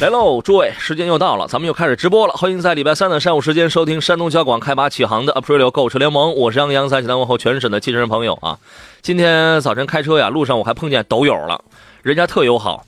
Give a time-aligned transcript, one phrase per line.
[0.00, 2.32] 来喽，诸位，时间又到了，咱们又开始直播了。
[2.32, 8.58] 欢迎在礼拜三的上午时间收听山东交广开拔启航的 Aprilio 购车联盟，我是杨洋，在济南问候全省的汽车人朋友啊。
[9.02, 11.62] 今天早晨开车呀，路上我还碰见抖友了，
[12.00, 12.86] 人家特友好。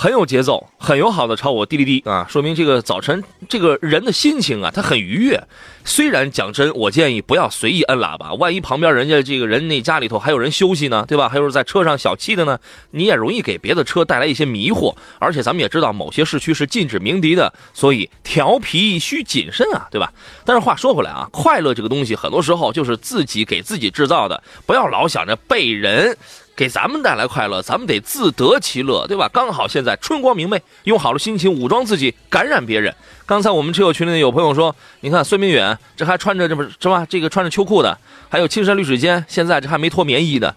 [0.00, 5.42] 很有节奏，很友好的朝我滴滴滴啊，说明这个早晨这个人的心情啊，他很愉悦。
[5.84, 11.28] 虽然讲真，我建议不要随意摁喇叭，万一旁边人家这个人那家里头还有人休息呢，对吧？
[11.28, 12.56] 还有在车上小憩的呢，
[12.92, 14.94] 你也容易给别的车带来一些迷惑。
[15.18, 20.12] 而且咱们也知道，某些市区是禁止鸣笛的，所以调皮需谨慎啊，对吧？
[20.44, 26.16] 但是话说回来啊，快乐这个东西，很多时候就是自己给自己制造的，不要老想着被人。
[26.58, 29.30] 给咱们带来快乐，咱们得自得其乐，对吧？
[29.32, 32.92] 刚好现在春光明媚，用好了心情武装自己，感染别人。
[33.24, 37.06] 刚才我们车友群里有朋友说，你看孙明远这还穿着这不是吧？
[37.08, 37.96] 这个穿着秋裤的，
[38.28, 40.52] 还有青山绿水间，现在这还没脱棉衣的，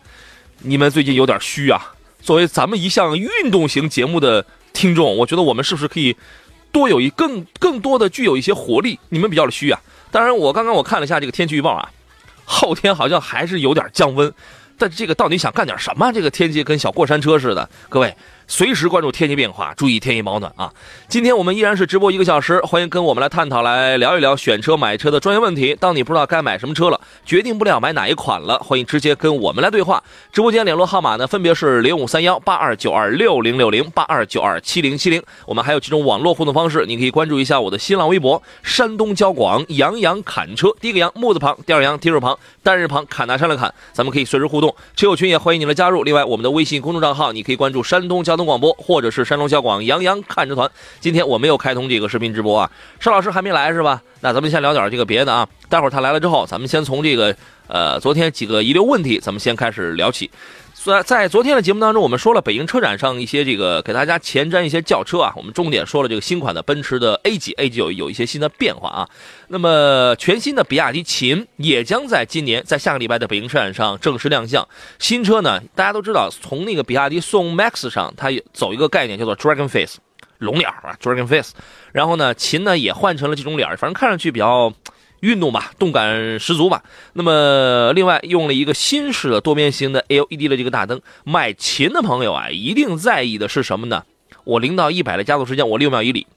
[0.63, 1.93] 你们最近有点虚啊。
[2.19, 4.43] 作为咱们一项运动型节目的
[4.73, 6.17] 听众，我觉得我们是不是可以
[6.71, 8.97] 多有一更更多的具有一些活力？
[9.09, 9.79] 你们比较的虚啊。
[10.09, 11.91] 当然，我刚刚我看了一下这个天气预报啊，
[12.43, 14.33] 后天好像还是有点降温。
[14.81, 16.11] 但这个到底想干点什么？
[16.11, 18.11] 这个天气跟小过山车似的，各位。
[18.51, 20.73] 随时关注天气变化，注意天气保暖啊！
[21.07, 25.73] 今天我们依然是直播一个小时，欢迎跟我们来探讨、来聊一聊选车、买车的专业问题。
[25.79, 30.03] 当你不知道该买什么车了，决定不了买哪一款了，欢迎直接跟我们来对话。
[30.33, 35.23] 直播间联络号码呢，分别是零五三幺八二九二六零六零八二九二七零七零。
[35.45, 44.75] 我们还有几种网络互动方式，你可以关注一下我的新浪微博“山东交广杨洋侃车”，第一个杨木字旁，第二杨提手旁，单人旁，侃大山的侃，咱们可以随时互动。
[44.93, 46.03] 车友群也欢迎你来加入。
[46.03, 50.69] 另外，我们的微信公众账号，你可以关注山东交广播或者是山东小广杨洋看车团，
[50.99, 54.01] 今天我没有开通这个视频直播啊，邵老师还没来是吧？
[54.21, 57.35] 那咱们先聊点这个别的啊，待会儿他来了之后，咱们先从这个
[57.67, 60.29] 呃昨天几个遗留问题，咱们先开始聊起。
[60.83, 69.09] 在在昨天的节目当中，我们说了北京车展上一些这个给大家前瞻一些轿车啊，我们重点说了这个新款的奔驰的 A 级，A 级有有一些新的变化啊。
[69.49, 74.67] 那么全新的比亚迪秦也将在今年在下个礼拜的北京车展上正式亮相。
[74.97, 79.99] 新车呢，大家都知道，从那个比亚迪宋 MAX 上，它走一个概念叫做 Dragon Face
[80.39, 81.51] 龙脸啊，Dragon Face。
[81.91, 84.73] 然后呢，秦呢也换成了这种脸，反正看上去比较。
[85.21, 86.83] 运动吧，动感十足吧。
[87.13, 91.01] 那么，另外用了一个新式的多边形的 LED 的这个大灯。
[91.23, 94.03] 买秦的朋友啊，一定在意的是什么呢？
[94.43, 96.27] 我零到一百的加速时间，我六秒以里。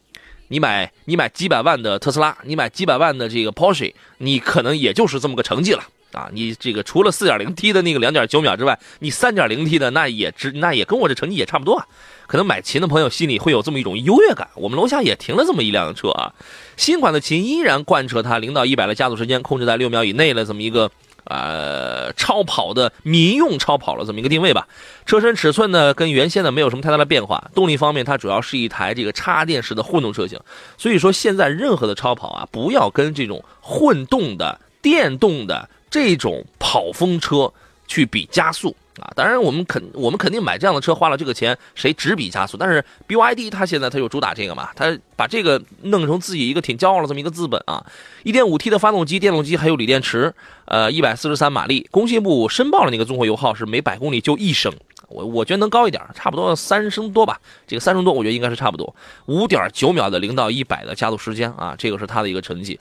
[0.48, 5.82] 你买你买几百万的特斯拉，你买几百万的这个 Porsche，你可能也就是这么个成绩了
[6.14, 6.30] 啊。
[6.32, 11.86] 你这个除了四点零 T 的那个两点九秒之外，你三点零 T 的那也只那也跟我这成绩也差不多啊。
[12.26, 14.48] 可能买秦的朋友心里会有这么一种优越感。
[14.54, 16.32] 我们楼下也停了这么一辆车啊，
[16.76, 20.90] 新款的秦依然贯彻它零到一百的加速时间控制在六秒以内的这么一个
[21.24, 24.66] 呃超跑的民用超跑的这么一个定位吧。
[25.04, 27.50] 车身尺寸呢跟原先的没有什么太大的变化。
[27.54, 30.40] 动力方面，它主要是一台这个插电式的混动车型。
[30.78, 37.52] 所以说现在任何的超跑啊，不要跟这种混动的电动的这种跑风车
[37.86, 38.74] 去比加速。
[38.98, 42.56] 啊，当然我们肯我们肯定买这样的车花了这个钱，谁只比加速？
[42.56, 47.84] 但是 BYD 它现在它就主打这个嘛，它把这个弄成自己一个挺骄傲的这么一个资本啊。
[48.24, 50.34] 一点五 T 的发动机，电动机还有锂电池，
[50.64, 51.86] 呃一百四十三马力。
[51.92, 54.72] 工信部申报的那个综合油耗是每百公里就一升，
[55.08, 57.40] 我我觉得能高一点，差不多三升多吧。
[57.66, 58.94] 这个三升多，我觉得应该是差不多。
[59.26, 62.78] 五点九秒的零到一百的加速时间啊，这个是它的一个成绩。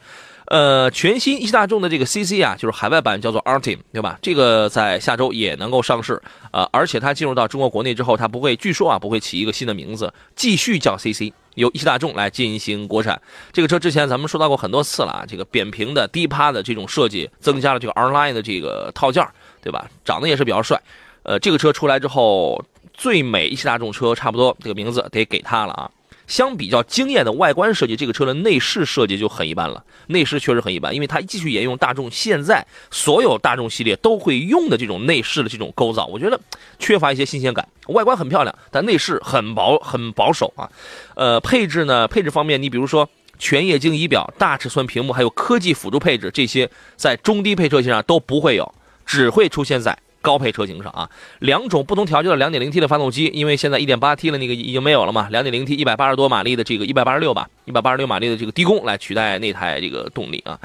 [0.47, 4.19] 呃，全新一汽大众的这个 CC 啊，就是海外版叫做 Artim，对吧？
[4.21, 13.19] 这个在下周也能够上市啊，而且它进入到中国国内之后，它不会，据说啊，不会起一个新的名字，继续叫 CC，由一汽大众来进行国产。
[13.51, 19.25] 这个车之前咱们说到过很多次了啊，这个扁平的低趴的这种设计，增加了这个 R Line 的这个套件，
[19.61, 19.89] 对吧？
[20.03, 20.79] 长得也是比较帅。
[21.23, 22.61] 呃，这个车出来之后，
[22.93, 25.89] 最美一汽大众车差不多这个名字得给它了啊。
[26.33, 29.83] 相比较惊艳的外观设计，这个车的内饰设计就很一般了。
[30.07, 36.39] 内饰确实很一般，因为它继续沿用大众现在所有大众系列都会用的这种内饰的这种构造，我觉得
[36.79, 37.67] 缺乏一些新鲜感。
[37.89, 40.67] 外观很漂亮，但内饰很保很保守啊。
[41.13, 42.07] 呃，配置呢？
[42.07, 43.07] 配置方面，你比如说
[43.37, 48.73] 全液晶仪表、大尺寸屏幕，还有科技辅助配置，这些在中低配车型上都不会有，
[49.05, 51.07] 只会出现在高配车型上啊。
[51.37, 60.59] 两种不同调教的 2.0T 的发动机，因为现在 1.8T 的那个已经没有了嘛，2.0T 180多马力的这个186吧，186马力的这个低功来取代那台这个动力啊。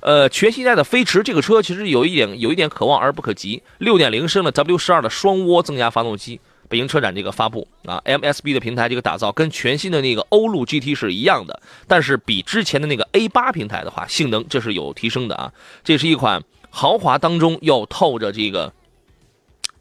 [0.00, 6.40] 呃，全新一代的飞驰这个车其实有一点有一点可望而不可及，六点零升的 W 十二的双涡增压发动机，
[6.70, 15.52] 北京车展这个发布啊，MSB 的平台这个打造跟全新的那个欧陆 GT 是一样的，但是比之前的那个 A 八平台的话，性能这是有提升的啊，
[15.84, 18.72] 这是一款豪华当中又透着这个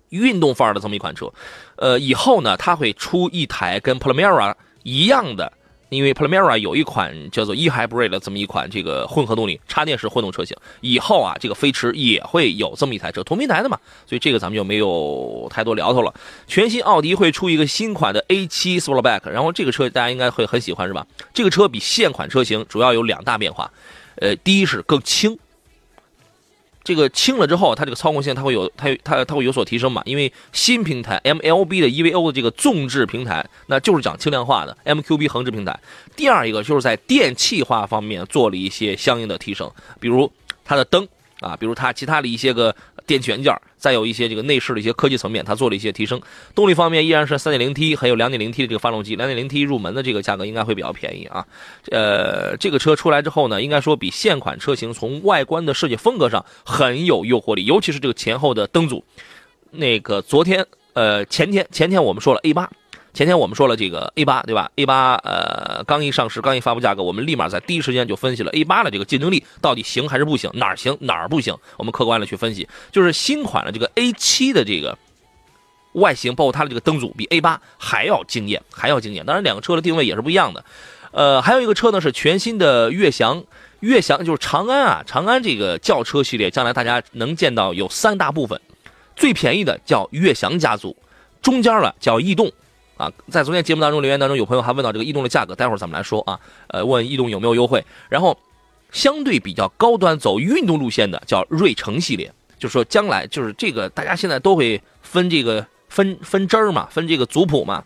[0.10, 1.32] 运动范儿的这么一款车，
[1.76, 4.54] 呃，以后呢，它会出一台跟 Primera
[4.84, 5.54] 一样的。
[5.90, 13.76] 因为 Primera 有一款叫做 eHybrid 的这么一款这个混合动力插电式混动车型，以后啊，这个飞驰也会有这么一台车，同平台的嘛，
[14.06, 16.14] 所以这个咱们就没有太多聊头了。
[16.46, 21.08] 全新奥迪会出一个新款的 A7 Sportback，然后这个车大家应该会很喜欢是吧？
[21.34, 23.72] 这个车比现款车型主要有两大变化，
[24.18, 25.40] 呃，第一是更轻。
[26.90, 30.02] 这个轻了之后，它这个操控性它会有它它它会有所提升嘛？
[30.06, 35.80] 因为新平台 MLB 的 EVO 的这个纵置平台，那就是讲轻量化的 MQB 横置平台。
[36.16, 40.32] 第二一个就是在电气化方面做了一些相应的提升，比如
[40.66, 41.08] 它的灯
[41.42, 42.76] 啊，比如它其他的一些个。
[43.10, 46.22] 电器元件，再有一些这个内饰的一些科技层面，它做了一些提升。
[46.54, 49.18] 动力方面依然是 3.0T，还有 2.0T 的这个发动机。
[49.18, 51.44] 2.0T 入门的这个价格应该会比较便宜啊。
[51.90, 59.04] 呃，这个车出来之后呢，应该说比现款车型从外观的设计风格上很有诱惑力，尤其是这个前后的灯组。
[59.72, 60.64] 那个昨天，
[60.94, 62.70] 呃，前天前天我们说了 A 八。
[63.14, 71.56] 前天我们说了这个 A 八，对吧？A 八呃刚一上市，刚一发布价格，我们立马在第一时间就分析了 A 八的这个竞争力到底行还是不行，哪儿行哪儿不行？
[71.78, 74.98] 我们客观的去分析，就是新款的这个 A 七的这个
[75.94, 79.26] 外形，包括它的这个灯组，比 A 八还要惊艳，还要惊艳。
[79.26, 80.64] 当然，两个车的定位也是不一样的。
[81.12, 83.44] 呃，还有一个车呢是全新的悦翔，
[83.80, 88.62] 悦翔就是长安啊，长安这个轿车系列，将来大家能见到有三大部分，
[89.16, 90.96] 最便宜的叫悦翔家族，
[91.42, 92.52] 中间了叫逸动。
[93.00, 96.38] 啊，在昨天节目当中留言当中，有朋友还问到这个逸动的价格，待会儿咱们来说啊。
[96.68, 97.82] 呃，问逸动有没有优惠。
[98.10, 98.38] 然后，
[98.92, 102.30] 相对比较高端走运动路线的叫瑞城系列，
[102.60, 107.82] 就是说将来就是这个大家现在都会分这个分分支儿嘛，分这个族谱嘛。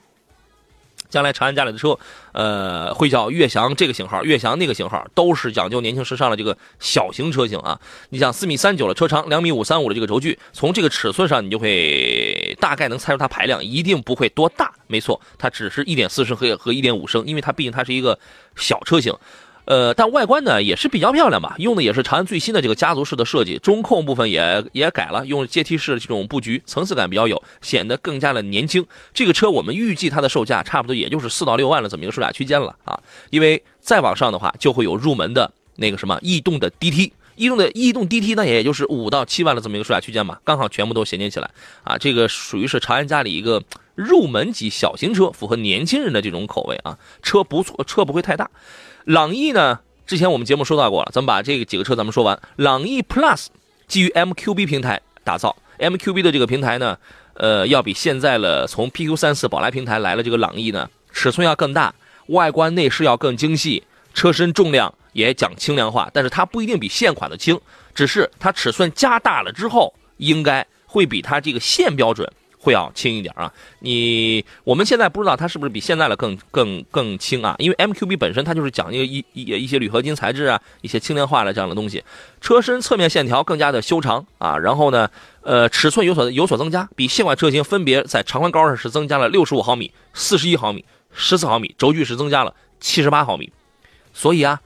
[1.13, 1.95] 将来长安家里的车，
[2.31, 7.79] 呃，会叫悦翔这个型号，悦翔那个型号，都是讲究年轻时尚的这个小型车型啊。
[8.09, 14.73] 你想四米三九的车长，两米五三五的这个轴距，从这个尺寸上，你就会大概能猜出它排量一定不会多大。
[14.87, 18.17] 没错，它只是一点四升和和一点五升，因为它毕竟它是一个
[18.55, 19.13] 小车型。
[19.65, 28.85] 呃，但外观呢也是比较漂亮吧，用的也是长安最新的这个家族式的设计，中控部分也也改了，用阶梯式的这种布局，层次感比较有，显得更加的年轻。
[29.13, 32.99] 这个车我们预计它的售价差不多也就是四到六万的这么一个售价区间了啊，
[33.29, 41.49] 因为再往上的话就会有入门的那个什么逸动的 DT，逸动的逸动 DT 那也就是五到七万的这么一个售价区间嘛，刚好全部都衔接起来
[41.83, 43.63] 啊，这个属于是长安家里一个
[43.95, 48.49] 入门级小型车，符合年轻人的这种口味啊，车不错，车不会太大。
[49.05, 49.79] 朗逸呢？
[50.05, 52.39] 之前我们节目说到过了，咱们把这个几个车咱们说完。
[52.55, 53.47] 朗逸 Plus
[53.87, 56.97] 基于 MQB 平台打造，MQB 的这个平台呢，
[57.33, 61.93] 呃，要比现在了从 PQ 三四宝来平台来了这个朗逸呢，尺寸要更大，
[62.27, 63.83] 外观内饰要更精细，
[64.13, 67.59] 车身重量也讲轻量化，但是它不一定比现款的轻，
[67.93, 72.29] 只是它尺寸加大了之后，应该会比它这个现标准。
[72.63, 73.51] 会要轻一点啊！
[73.79, 77.53] 你我们现在不知道它是不是比现在的更更更轻啊？
[77.59, 82.01] 因为 MQB 本身它就是讲究一一一些铝合金材质啊，一些轻量化的这样的东西。
[82.39, 85.09] 车身侧面线条更加的修长啊，然后呢，
[85.41, 93.51] 呃，尺寸有所有所增加，比现款车型分别在长宽高上是增加了六十五毫米、四十一毫米、十四毫米，轴距是增加了七十八毫米。
[94.13, 94.61] 所以啊，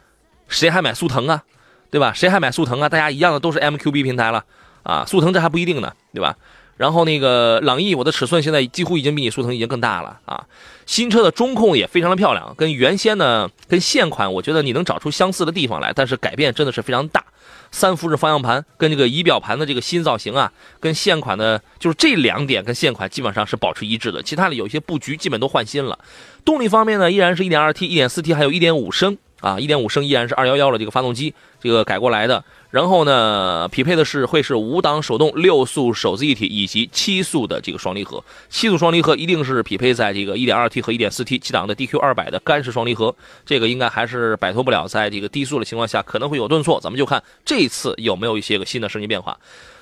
[0.47, 1.43] 谁还买速腾啊？
[1.89, 2.13] 对吧？
[2.13, 2.87] 谁还买速腾啊？
[2.87, 4.45] 大家一样的都是 MQB 平台了
[4.83, 6.35] 啊，速腾这还不一定呢，对吧？
[6.77, 10.45] 然后那个朗逸，我的尺寸现在几乎已经比你速腾已经更大了啊！
[10.85, 17.25] 新车的中控也非常的漂亮，跟原先呢，跟现款我觉得你能找出相似的地方来，但是改变真的是非常大。
[17.69, 25.99] 三辐式方向盘跟这个仪表盘的这个新造型啊，跟现款的，就是这两点跟现款基本上是保持一致的，其他的有些布局基本都换新了。
[26.45, 32.41] 动力方面呢，依然是一点二 T、一点四 T，还有一点五升啊，一点五升依然是二幺幺的这个发动机，这个改过来的。
[32.69, 38.23] 然后呢，匹配的是会是五档手动六速手自一体以及七速的这个双离合。
[38.49, 46.79] 七速双离合一定是匹配在这个 1.2T 和 1.4T 七档的 DQ200 的干式双离合，这个应该还是摆脱不了，在这个低速的情况下可能会有顿挫。
[46.81, 49.37] 咱们就看这次有没有一些个新的升级变化。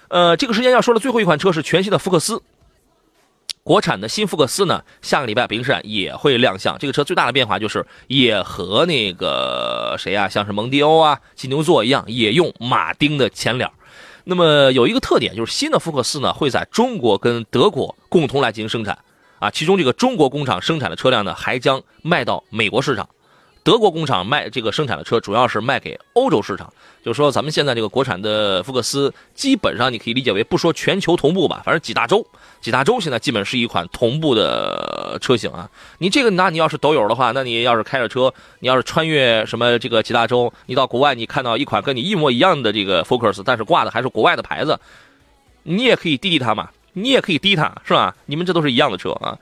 [0.07, 2.41] 呃，这个时间要说的最后一款车是全新的福克斯。
[3.65, 6.77] 国产的新福克斯呢，下个礼拜北京车展也会亮相。
[6.77, 13.67] 这个车最大的变化就是也和那个谁啊，像是蒙迪欧啊、金牛座一样，也用马丁的前脸。
[14.25, 18.99] 那么有一个特点就是新的福克斯呢会在中国跟德国共同来进行生产
[19.39, 23.09] 啊，其中这个中国工厂生产的车辆呢还将卖到美国市场。
[23.65, 26.71] 德国工厂卖这个生产的车，主要是卖给欧洲市场。
[27.03, 32.23] 就是说，咱们现在这个国产的福克斯，基本上你可以理解为不说全球同步吧，反正几大洲，
[32.61, 35.67] 几大洲现在基本是一款同步的车型啊。
[35.97, 44.79] 你这个，那你要是抖友的话，那你要是开着车，你要是穿越什么这个几大洲，你到国外，你看到一款跟你一模一样的这个福克斯，但是挂的还是国外的牌子，
[45.63, 48.15] 你也可以滴滴它嘛，你也可以滴它，是吧？
[48.27, 49.35] 你们这都是一样的车啊。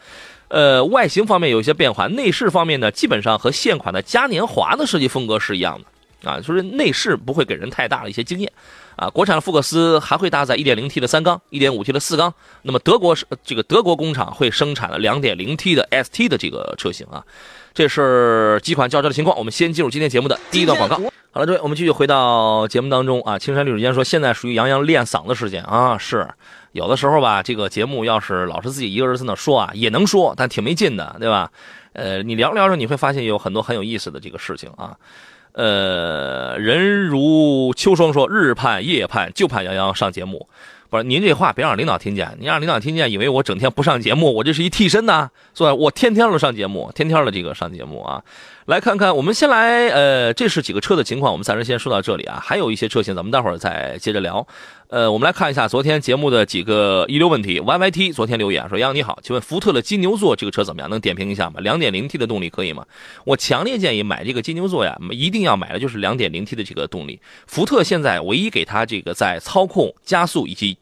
[0.49, 8.51] 呃，外形方面有一些变化，内饰方面呢，基本上和现款的嘉年华的设计风格是一样的，啊，就是内饰不会给人太大的一些惊艳，
[8.95, 17.23] 啊，国产的福克斯还会搭载 1.0T 的三缸，1.5T 的四缸，那么德国是这个德国工厂会生产了 2.0T 的 ST 的这个车型啊，
[17.73, 20.95] 这是几款轿车的情况，我们先进入今天节目的第一段广告。
[21.31, 26.27] 好了，各位，我们继续回到节目当中啊，青山绿水间说现在属于杨洋练嗓子时间啊，是。
[26.73, 31.51] 有的时候吧，这个节目要是老是自己一个人在那说啊，也能说，但挺没劲的，对吧？
[31.93, 34.95] 呃，你聊着聊着，你会发现有很多很有意思的这个事情啊。
[35.53, 40.47] 呃，人如秋霜说，日盼夜盼，就盼杨洋上节目。
[40.93, 45.73] 不是您这话别让领导听见，你让领导听见，以为我整天不上节目，我这是一替身呢，是吧？
[45.73, 48.23] 我天天都上节目，天天的这个上节目啊。
[48.65, 52.39] 来看看，我们先来，呃，这是几个车的情况，我们暂时先说到这里啊。
[52.41, 54.47] 还有一些车型，咱们待会儿再接着聊。
[54.87, 57.59] 呃，我们来看一下昨天节目的几个遗留问题。
[57.59, 60.89] Y Y T 昨天留言说：“杨你好，请问福特的金牛座这个车怎么样？
[60.89, 61.55] 能点评一下吗？
[61.59, 62.85] 两点零 T 的动力可以吗？
[63.25, 67.19] 我强烈建议买这个金牛座呀，一定要买的就是两点零 T 的这个动力。
[67.47, 70.77] 福特现在唯一给它这个在操控、加速以及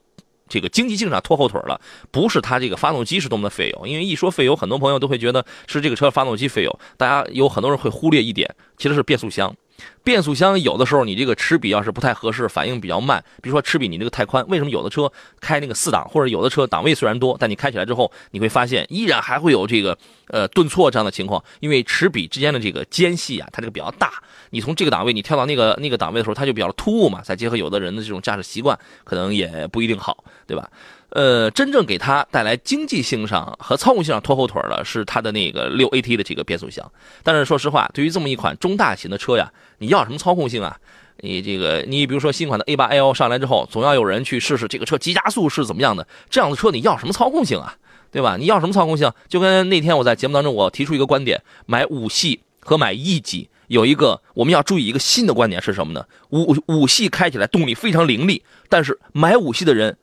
[0.52, 1.80] 这个经济性上拖后腿了，
[2.12, 6.80] 不是它这个发动机是多么的费油，因为一说费油，很多朋友都会觉得是这个车发动机费油。
[6.98, 9.56] 大家有很多人会忽略一点，其实是变速箱。
[10.04, 19.98] 变速箱有的时候你这个齿比要是不太合适，反应比较慢，比如说齿比你这个太宽，为什么有的车开那个四档，或者有的车档位虽然多，但你开起来之后，你会发现依然还会有这个
[20.28, 24.12] 呃顿挫这样的情况，因为齿比之间的这个间隙啊，它这个比较大。
[24.50, 27.22] 你从这个档位你跳到那个那个档位的时候，它就比较突兀嘛。
[27.22, 30.70] 再结合有的人的这种驾驶习惯，可能也不一定好，对吧？
[31.12, 36.90] 呃，真正给它带来经济性上和操控性上拖后腿的是它的那个六 AT 的这个变速箱。
[37.24, 40.78] 但是说实话，对于这么一款中大型的车呀，你要什么操控性啊？
[41.24, 46.08] 你这个，你比如说新款的 A8L 上来之后，总要有人去试试这个车急加速是怎么样的。
[46.30, 47.76] 这样的车你要什么操控性啊？
[48.12, 48.38] 对吧？
[48.38, 49.12] 你要什么操控性？
[49.28, 53.50] 就跟那天我在节目当中我提出一个观点，买五系和买 E 级。
[53.68, 56.06] 有一个我们要注意一个新的观点是什么呢？
[56.32, 59.96] 五五系开起来动力非常凌厉，但是买五系的人，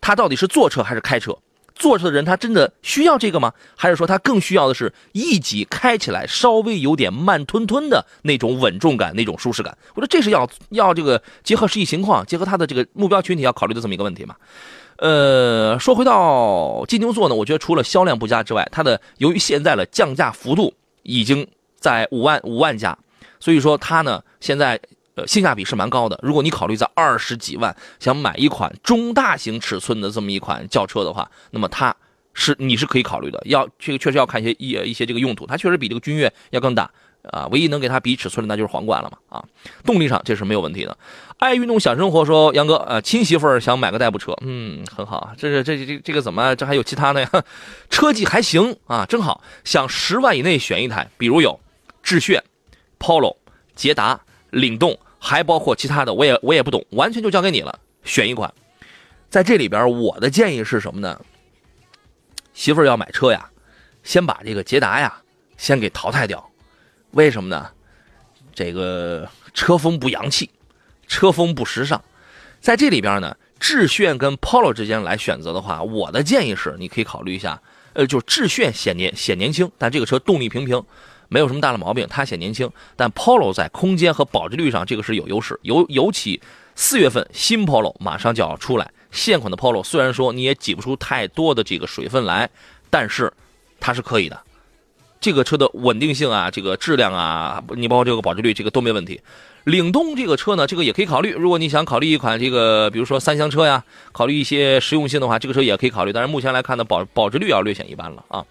[0.00, 1.36] 他到底是坐车还是开车？
[1.74, 3.52] 坐车的人他真的需要这个吗？
[3.76, 9.76] 还是说他更需要的是一级开起来稍微有点慢吞吞的那种稳重感、那种舒适感？
[9.94, 14.34] 我说这是要要这个结合实际情况，结合他的这个目标群体要考虑的这么一个问题嘛？
[14.96, 21.46] 呃，说回到金牛座呢，我觉得除了销量不佳之外，它的由于现在的降价幅度已经。
[21.80, 22.98] 在五万五万加，
[23.38, 24.80] 所以说它呢现在
[25.18, 26.18] 呃性价比是蛮高的。
[26.22, 31.94] 如果你考虑在二十几万想买一款中大型尺寸的这么一款轿车的话，那么它
[32.34, 33.42] 是你是可以考虑的。
[33.46, 36.90] 要这个确实要看一些一一些这个用途，它确实比这个君越要更大
[37.22, 37.48] 啊。
[37.50, 39.44] 唯一能给它比尺寸的那就是皇冠了嘛啊。
[39.84, 40.96] 动力上这是没有问题的。
[41.38, 45.34] 爱运动想生活说杨哥呃亲媳妇儿想买个代步车，嗯很好啊。
[45.36, 47.30] 这是这这这个怎么这还有其他的呀？
[47.90, 49.42] 车技还行啊，真好。
[49.64, 51.58] 想十万以内选一台，比如有。
[52.00, 52.42] 致炫、
[52.98, 53.36] Polo、
[53.74, 58.52] 捷达、领动，还包括其他的，我也我也不懂，完全就交给你了，选一款。
[59.28, 61.20] 在这里边，我的建议是什么呢？
[62.54, 63.50] 媳妇儿要买车呀，
[64.02, 65.22] 先把这个捷达呀，
[65.56, 66.50] 先给淘汰掉。
[67.12, 67.70] 为什么呢？
[68.54, 70.50] 这个车风不洋气，
[71.06, 72.02] 车风不时尚。
[72.60, 77.60] 在这里边呢，致炫跟 Polo 之间来选择的话，我的建议是，你可以考虑一下，
[77.92, 80.82] 呃，就致炫显年显年轻，但这个车动力平平。
[81.28, 85.58] 没有什么大的毛病，它显年轻，但 Polo 在空间和保值率上这个是有优势。
[85.62, 86.40] 尤尤其
[86.74, 92.48] 四月份新 Polo 马上就要出来，现款的 Polo 虽然说你也挤不出太多的这个水分来，
[92.90, 93.32] 但是
[93.78, 94.40] 它是可以的。
[95.20, 99.20] 这个车的稳定性啊，这个质量啊，你包括这个保值率，这个都没问题。
[99.68, 101.30] 领动这个车呢，这个也可以考虑。
[101.32, 106.12] 如果你想考虑一款这个，比如说三厢车呀，考虑一些实用性的话，这个车也可以考虑。
[106.12, 108.42] 但是目前来看呢，保保值率要略显一般了啊。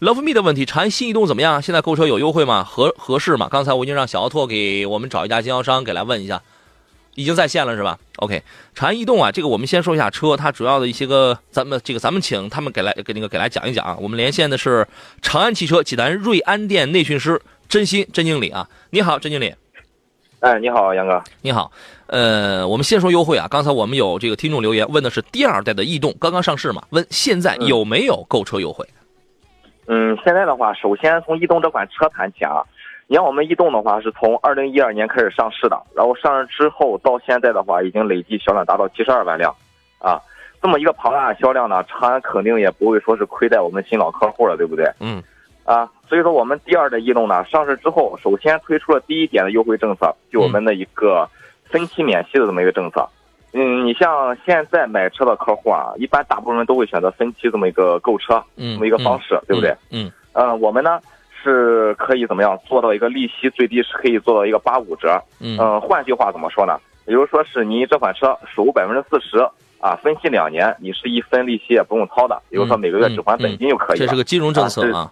[0.00, 1.60] Love Me 的问题，长安新逸动怎么样？
[1.60, 2.64] 现在购车有优惠吗？
[2.64, 3.48] 合合适吗？
[3.50, 6.40] 刚才我已经让小奥拓给我们找一家经销商给来问一下。
[7.16, 8.42] 已经在线了是吧？OK，
[8.74, 13.94] 长安逸动啊，这个我们先说一下车，它主要的一些个，咱们这个咱们请他们给来给那个给来讲一讲啊。
[14.00, 14.88] 我们连线的是
[15.20, 17.38] 长安汽车济南瑞安店内训师
[17.68, 19.54] 甄心甄经理啊，你好，甄经理。
[20.42, 21.22] 哎，你好，杨哥。
[21.40, 21.70] 你好，
[22.08, 23.46] 呃，我们先说优惠啊。
[23.48, 28.84] 刚才我们有这个听众留言问的是第二代的逸动刚刚上市嘛，问现在有没有购车优惠？
[29.86, 32.60] 嗯，现在的话，首先从逸动这款车谈起啊。
[33.06, 39.54] 你像我们逸动的话，是从二零一二年开始上市的，然后上市之后到现在的话，已经累计销量达到七十二万辆，
[40.00, 40.20] 啊，
[40.60, 44.92] 这么一个庞大的销量呢，长安肯定也不会说是亏待我们新老客户了，对不对？
[44.98, 45.22] 嗯。
[45.64, 51.26] 啊，所以说我们第二代逸动呢上市之后，首先推出了第一点的优惠政策，就我们的一个
[51.64, 53.08] 分期免息的这么一个政策。
[53.54, 59.74] 嗯，你像现在买车的客户啊，一般大部分人都会选择分期这么一个购车，嗯这么一个方式，对不对？
[59.90, 60.12] 嗯。
[60.34, 61.00] 呃，我们呢？
[61.42, 65.18] 是可以怎么样做到一个利息最低是可以做到一个八五折？
[65.40, 66.78] 嗯，换句话怎么说呢？
[67.06, 69.38] 比如说是你这款车首付百分之四十
[69.80, 74.04] 啊，分期两年，你是一分利息也不用掏的，比如说每个月只还本金就可以了。
[74.04, 75.10] 这是个金融政策啊。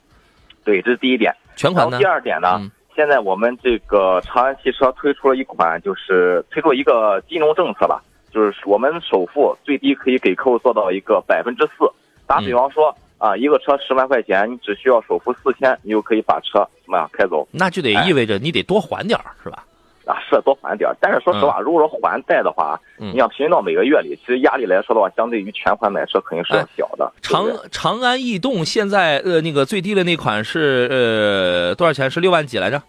[0.64, 1.34] 对，这是第一点。
[1.56, 1.98] 全款呢。
[1.98, 2.60] 第二点呢，
[2.94, 11.90] 现在我们这个长安汽车推出了一款，就是推出一个金融政策吧，就是我们首付最低可以给客户做到一个百分之四。
[12.26, 12.94] 打比方说。
[13.20, 17.46] 啊，一个车十万块钱，你只需要首付四千，你就可以把车什么呀开走？
[17.50, 19.62] 那就得意味着你得多还点儿，是吧？
[20.10, 20.96] 啊，是多还点儿。
[21.00, 27.12] 但是说实话，如果说还贷的话，你想平均到每个月里，其实压力来说的话，相对于全款买车肯定是要小的。
[27.22, 32.10] 长长安逸动现在呃那个最低的那款是呃多少钱？
[32.10, 32.82] 是六万几来着？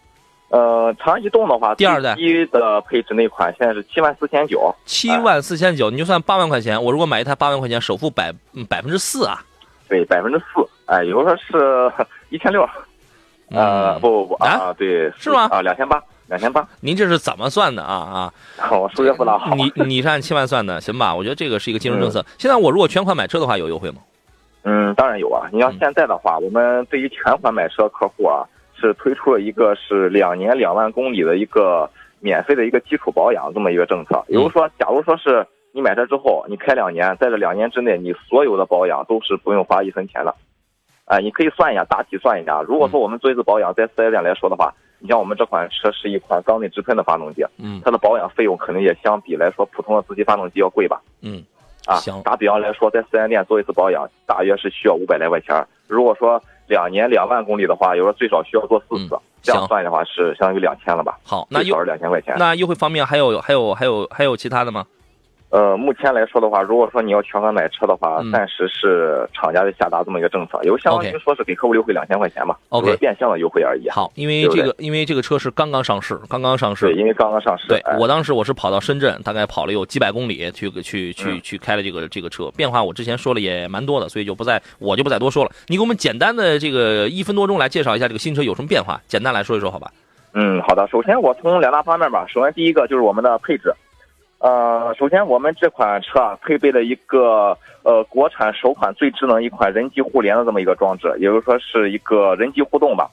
[0.49, 4.73] 呃，长安逸动的话，第二代低的配置那款现在是七万四千九。
[4.85, 8.33] 七万四千九，你就算八万块钱，我如果买一台八万块钱，首付百
[8.67, 9.41] 百分之四啊。
[9.87, 10.45] 对，百分之四，
[10.85, 11.91] 哎，有说是
[12.29, 12.67] 一千六，
[13.49, 15.49] 呃，不不不啊，对，是吗？
[15.51, 16.65] 啊，两千八，两千八。
[16.79, 18.33] 您这是怎么算的啊啊？
[18.71, 19.53] 我数学不大好。
[19.53, 21.13] 你你是按七万算的，行吧？
[21.13, 22.25] 我觉得这个是一个金融政策。
[22.37, 23.97] 现在我如果全款买车的话，有优惠吗？
[24.63, 25.49] 嗯，当然有啊。
[25.51, 34.23] 你像现在的话，我们对于全款买车客户啊，是推出了一个是两年两万公里的一个免费的一个基础保养这么一个政策。
[34.27, 35.45] 比如说，假如说是。
[35.73, 40.35] 你买车之后，你开两年，在这两年之内，你所有的保养都是不用花一分钱的，
[41.05, 42.61] 哎，你可以算一下，大体算一下。
[42.61, 51.43] 如果说我们做一次保养，在四 S 店来说的话，你像我们这款车是一款缸内直喷的发动机，嗯，它的保养费用可能也相比来说普通的自吸发动机要贵吧，嗯，
[51.87, 52.21] 啊，行。
[52.23, 55.65] 打比方来说，在四 S 店做一次保养，大约是需要五百来块钱。
[55.87, 61.17] 如果说两年两万公里的话，有时候最少需要做四次，这样算的话是相当于两千了吧？
[61.23, 62.35] 好，那少是两千块钱。
[62.37, 64.85] 那优惠方面还有还有还有还有其他的吗？
[65.51, 73.89] 呃，目前来说的话，如果说你要全款买车的话，暂时是厂家的下达这么一个政策，有相当于说是给客户优惠两千块钱嘛，OK，变相的优惠而已。
[73.89, 76.85] 好，因为这个，因为这个车是刚刚上市，刚刚上市。
[76.85, 77.67] 对，因为刚刚上市。
[77.67, 85.51] 对我当时我是跑到深圳，大概跑了有几百公里，去去去去开了这个这个车，变化我之前说了也蛮多的，所以就不再我就不再多说了。
[85.67, 89.91] 你给我们简单的这个一分多钟来介绍一下这个新车有什么变化，简单来说一说好吧？
[90.33, 90.87] 嗯，好的。
[90.87, 93.69] 首先我从两大方面吧，首先第一个就是我们的配置。
[94.41, 103.07] 呃，首先我们这款车啊，配备了一个呃国产首款最智能一款人机互联的这么一个装置，也就是说是一个人机互动吧，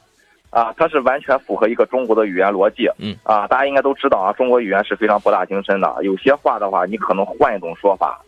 [0.49, 8.19] 啊，它是完全符合一个中国的语言逻辑，嗯，啊，大家应该都知道啊，中国语言是非常博大精深的，有些话的话你可能换一种说法，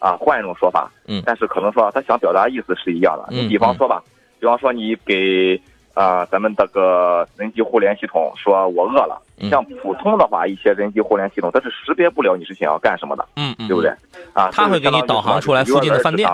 [0.00, 4.02] 啊，换一种说法，嗯，但是可能说他想表达意思是一样的，你比方说吧，
[4.40, 5.60] 比方说你给。
[5.94, 13.90] 啊，咱们这个人机互联系统说我饿了，像普通的话，一些人机互联系统它是识别不了你是想要干什么的，嗯嗯，对不对？
[14.32, 16.28] 啊，它会给你导航出来附近的饭店，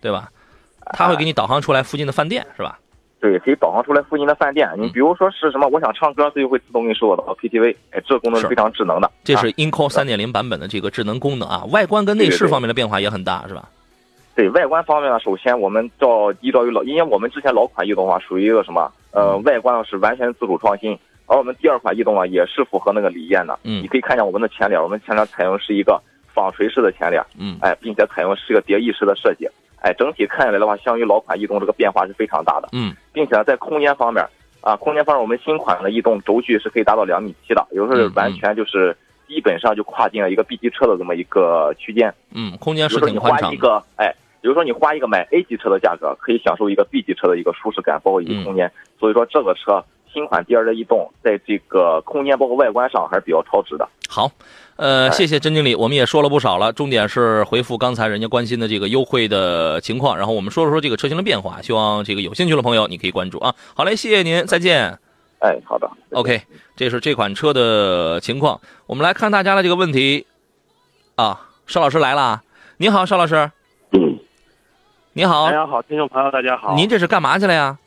[0.00, 0.28] 对吧？
[0.92, 2.78] 它会给你导航出来附近的饭店，是吧？
[3.20, 4.70] 对，可以导航出来附近的饭店。
[4.76, 9.10] 你比如说是什么，我想唱歌，它就会自动给你收到 KTV，哎，这个功能是非常智能的。
[9.24, 13.66] 这是 InCore 三点零版本的这个智能功能啊，外观跟内饰方面的变化也很大，是吧？
[14.34, 18.92] 对外观方面呢，首先我们照依照于老，因为我们之前老款逸动啊，属于一个什么？
[19.12, 23.58] 呃，外观呢是完全自主创新，而我们第二款逸动啊，也是符合那个理念的。
[23.62, 26.00] 嗯，你可以看一下我们的前脸，我们前脸采用是一个
[26.32, 27.24] 纺锤式的前脸。
[27.38, 29.48] 嗯，哎，并且采用是一个蝶翼式的设计。
[29.80, 32.68] 哎，整体看下来的话，相于老款逸动这个变化是非常大的。
[32.72, 34.22] 嗯，并且呢，在空间方面
[34.60, 42.12] 啊，空间方面我们新款的逸动轴距是可以达到两米七的，有时候是完全就是基本上就跨进了一个 B 级车的这么一个区间。
[42.32, 43.52] 嗯，空间是挺宽敞。
[43.52, 44.14] 一个哎。
[44.40, 48.70] 比如说，你花一个买 A 级车的价格，可以享受一个 B 级车的一个舒适感，包括一个空间。
[49.00, 49.82] 所以说，这个车
[50.14, 53.86] 新款第二代逸动，在这个空间包括外观上还是比较超值的。
[54.08, 54.30] 好，
[54.76, 63.52] 呃，谢谢甄经理，我们也说了不少了，重点是回复刚才人家关心的这个优惠的情况，然后我们说说这个车型的变化，希望这个有兴趣的朋友你可以关注啊。
[63.74, 64.96] 好嘞，谢谢您，再见。
[65.40, 65.90] 哎，好的。
[66.12, 66.40] OK，
[66.76, 68.60] 这是这款车的情况。
[68.86, 70.26] 我们来看大家的这个问题
[71.16, 72.40] 啊，邵老师来了，
[72.76, 73.50] 您好，邵老师。
[75.16, 76.74] 你好大，家好，听众朋友，大家好。
[76.76, 77.78] 您这是干嘛去了呀？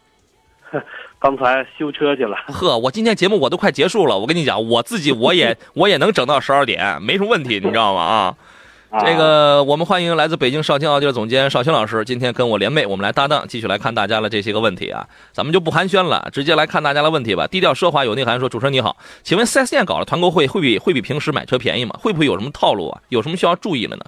[1.20, 8.02] 刚才修车去了， 呵，我今天节目我都快结束了，我跟你讲，我自己我也 我也能整到十二点，没什么问题，你知道吗？
[8.02, 8.36] 啊。
[8.90, 15.06] 啊这个我们欢迎来自北京少卿奥迪的总监少卿老师，今天跟我联袂，我们来搭档，继续来看大家的这些个问题啊。
[15.34, 17.46] 咱们就不寒暄了，直接来看大家的问题吧。
[17.48, 22.00] 低调奢华有内涵说：“主持人你好，请问 4S 店搞了团购会会比会比平时买车便宜吗？
[22.02, 23.02] 会不会有什么套路啊？
[23.10, 24.06] 有什么需要注意的呢？”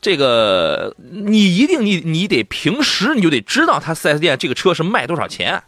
[0.00, 5.60] 这个你一定你你得平时你就得知道他 4S 店这个车是卖多少钱，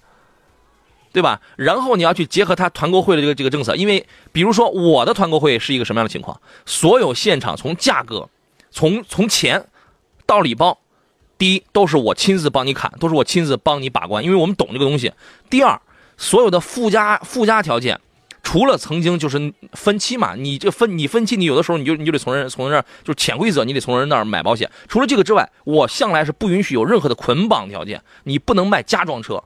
[1.12, 1.40] 对吧？
[1.57, 6.40] 然后你要去结合他团购会的这个这个政策，因为比如说我的团购会是一个什么样的情况？
[6.64, 8.29] 所有现场从价格，
[8.70, 9.64] 从从钱
[10.25, 10.79] 到礼包，
[11.37, 15.12] 第一都是我亲自帮你砍，都是我亲自帮你把关，因为我们懂这个东西。
[15.51, 15.81] 第二，
[16.16, 18.01] 所有的附加附加条件。
[18.44, 24.68] 除了曾经就是分期嘛，你这分你分期，你有的时候你就你就得从人从人那儿就是潜规则，你得从人那儿买保险。
[24.88, 29.40] 除了这个之外，我向来是不允许有任何的捆绑条件，你不能卖家装车。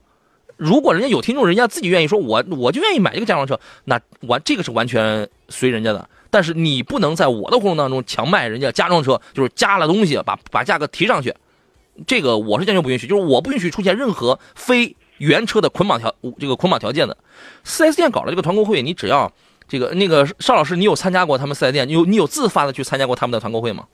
[0.56, 6.08] 如果人家有听众，人家自己愿意说，我我就愿意买这个家装车，那完这个是完全随人家的。
[6.30, 11.34] 但是你不能在我的活动当中强卖人家家装车，就是加了东西，把把价格提上去，
[12.06, 13.06] 这个我是坚决不允许。
[13.06, 17.16] 就是我不允许出现任何非原车的捆绑条这个捆绑条件的。
[17.64, 19.30] 4S 店搞了这个团购会，你只要
[19.68, 21.86] 这个那个邵老师，你有参加过他们 4S 店？
[21.88, 23.84] 你有你有自发的去参加过他们的团购会吗？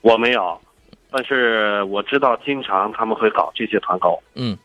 [0.00, 0.60] 我没有，
[1.10, 4.20] 但是我知道经常他们会搞这些团购。
[4.34, 4.56] 嗯，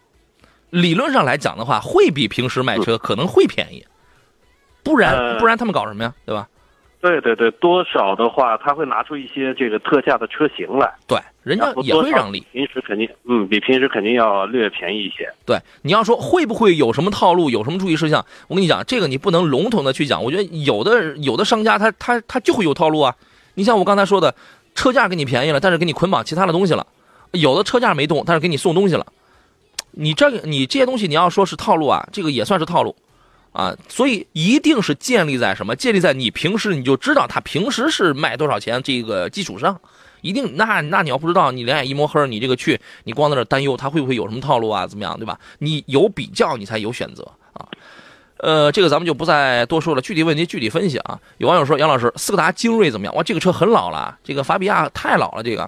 [0.72, 3.86] 理论上来讲的话，会比平时卖车可能会便宜，
[4.84, 6.14] 不然呃不然他们搞什么呀？
[6.26, 6.48] 对吧？
[7.02, 12.46] 对对对，多少的话，他会拿出一些这个特价的车型来，对，人家也会让利。
[12.52, 15.28] 平时肯定，嗯，比平时肯定要略便宜一些。
[15.44, 18.24] 对，你要说会不会有什么套路，有什么注意事项？
[18.48, 20.24] 我跟你讲，这个你不能笼统的去讲。
[20.24, 23.16] 我觉得有的有的商家他他他就会有套路啊。
[23.56, 24.36] 你像我刚才说的，
[24.76, 26.86] 车价给你便宜了，但是给你捆绑其他的东西了；
[27.32, 29.06] 有的车价没动，但是给你送东西了。
[29.92, 32.96] 你这个你这些东西你要说是套路啊，这个也算是套路
[33.52, 33.76] 啊。
[33.90, 35.76] 所以一定是建立在什么？
[35.76, 39.80] 建立在你平时你就知道他平时是卖多少钱这个基础上。
[40.22, 45.40] 一定，那那你要不知道，你两眼一摸黑，你这个去，你光在那担忧他会不会有什么套路啊，怎么样，对吧？
[45.58, 47.24] 你有比较，你才有选择
[47.54, 47.66] 啊。
[48.38, 51.20] 呃，这个咱们就不再多说了，具体问题具体分析啊。
[51.40, 53.16] 有网友说，杨老师，斯柯达精锐怎么样？
[53.16, 55.68] 哇，这个车很老了，这个法比亚太老了，这个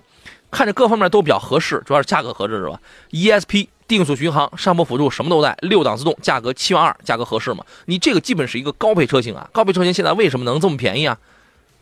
[0.52, 7.64] 看着各方面都比较合适，主要是价格合适是吧？ESP 定速巡航、上坡辅助什么都带，六档自动，价格七万二，价格合适吗？
[7.86, 11.18] 你这个基本是一个高配车型啊，高配车型现在为什么能这么便宜啊？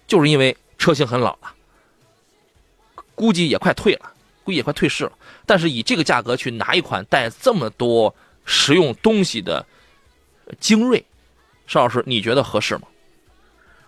[0.08, 1.54] 就是因为车型很老了。
[3.16, 4.12] 估计也快退了，
[4.44, 5.12] 估计也快退市了。
[5.46, 8.14] 但是以这个价格去拿一款带这么多
[8.46, 9.66] 实用东西的
[10.60, 11.04] 精锐，
[11.68, 12.84] 邵老师，你觉得合适吗？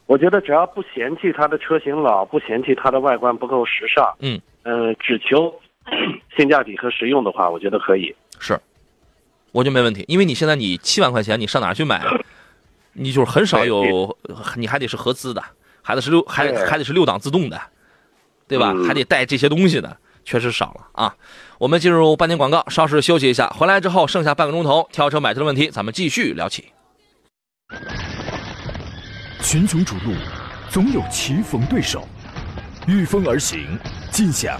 [0.05, 5.53] 我觉得只要不嫌弃它的车型老，不嫌弃它的外观不够时尚，嗯，呃，只求
[6.37, 8.15] 性价比和实用的话，我觉得可以。
[8.39, 8.59] 是，
[9.51, 12.03] 我觉得没问题，因为你现在你七万块钱，你上哪儿去买？
[12.93, 14.17] 你就是很少有，
[14.55, 15.43] 你还得是合资的，
[15.81, 17.59] 还得是六，还对还得是六档自动的，
[18.47, 18.71] 对吧？
[18.75, 21.15] 嗯还得带这些东西的，确实少了啊。
[21.57, 26.65] 我们进入半天广告，稍事休息一下，回来之后剩下半个钟头挑车买车的问题，咱们继续聊起。
[29.41, 30.13] 群雄逐鹿，
[30.69, 32.07] 总有棋逢对手，
[32.87, 33.77] 御风而行，
[34.11, 34.59] 尽享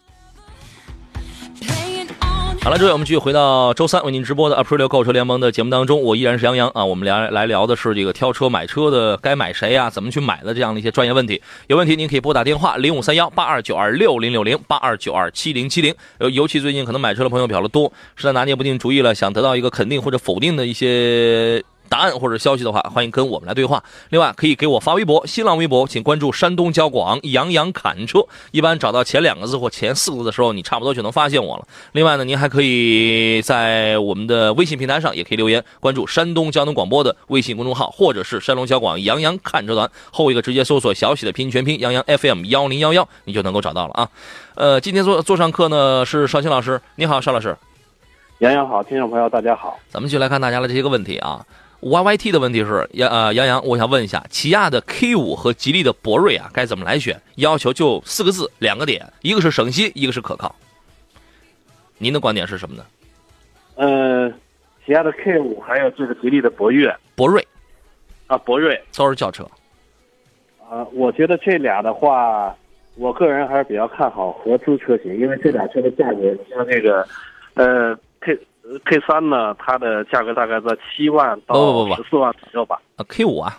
[2.63, 6.85] 好了，诸位，我们继续回到周三为您直播的 Aprilio 购车联盟的节目当中，我依然是杨洋啊。
[6.85, 11.41] 我们聊来聊的是这个挑车买车的该买谁呀、怎么去买的这样的一些专业问题。
[11.65, 15.91] 有问题您可以拨打电话零五三幺八二九二六零六零八二九二七零七零。
[16.19, 21.63] 呃，尤其最近可能买车的朋友比较多，实在拿捏不定主意了，想得到一个肯定或者否定的一些。
[21.91, 23.83] 答案或者消息的话，欢迎跟我们来对话。
[24.11, 28.25] 另外，可以给我发微博，新浪微博请关注山东交广杨洋侃车。
[28.51, 31.67] 一般找到前两个字或前四个字的时候，你差不多就能发现我了。
[31.91, 44.09] 另外呢，您还可以在我们的微信平台上也可以留言，关注山东交通广播的微信公众号，或者是山东交广杨洋侃车团后一个直接搜索小喜的拼音全拼杨洋 FM 幺零幺幺，你就能够找到了啊。
[44.55, 47.57] 呃，今天做做上课呢是邵青老师，你好，邵老师。
[48.39, 49.77] 杨洋好，听众朋友大家好。
[49.89, 51.45] 咱们就来看大家的这些个问题啊。
[51.81, 57.19] YYT 的问题是杨呃杨洋，我想问一下，起亚的 K 五和吉利的博瑞啊，该怎么来选？
[57.37, 60.55] 要求就四个字，两个点，一个是省心，一个是可靠。
[61.97, 62.85] 您的观点是什么呢？
[63.75, 64.29] 呃，
[64.85, 67.45] 起亚的 K 五还有这个吉利的博越博瑞
[68.27, 69.43] 啊，博瑞都是轿车。
[70.69, 72.55] 啊，我觉得这俩的话，
[72.95, 77.07] 我个人还是比较看好合资车型，因为这俩车的价格，像这个，
[77.55, 78.37] 呃，K
[78.85, 81.55] K 三呢，它的价格大概在七万到
[81.95, 82.81] 十四万左右吧。
[82.95, 83.57] 啊，K 五啊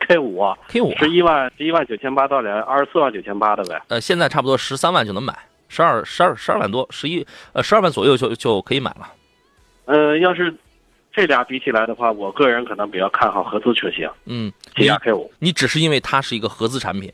[0.00, 3.82] ，K 五啊，K 五十一万十一万九千八到两二十四万九千八的呗。
[3.88, 5.36] 呃，现在差不多十三万就能买，
[5.68, 9.12] 十二十二十二万多，十一呃十二万左右就就可以买了。
[9.84, 10.54] 呃，要是
[11.12, 15.30] 这俩比起来的话，我个人可能比较看好合资车型，嗯，起亚 K 五。
[15.38, 17.12] 你只是因为它是一个合资产品，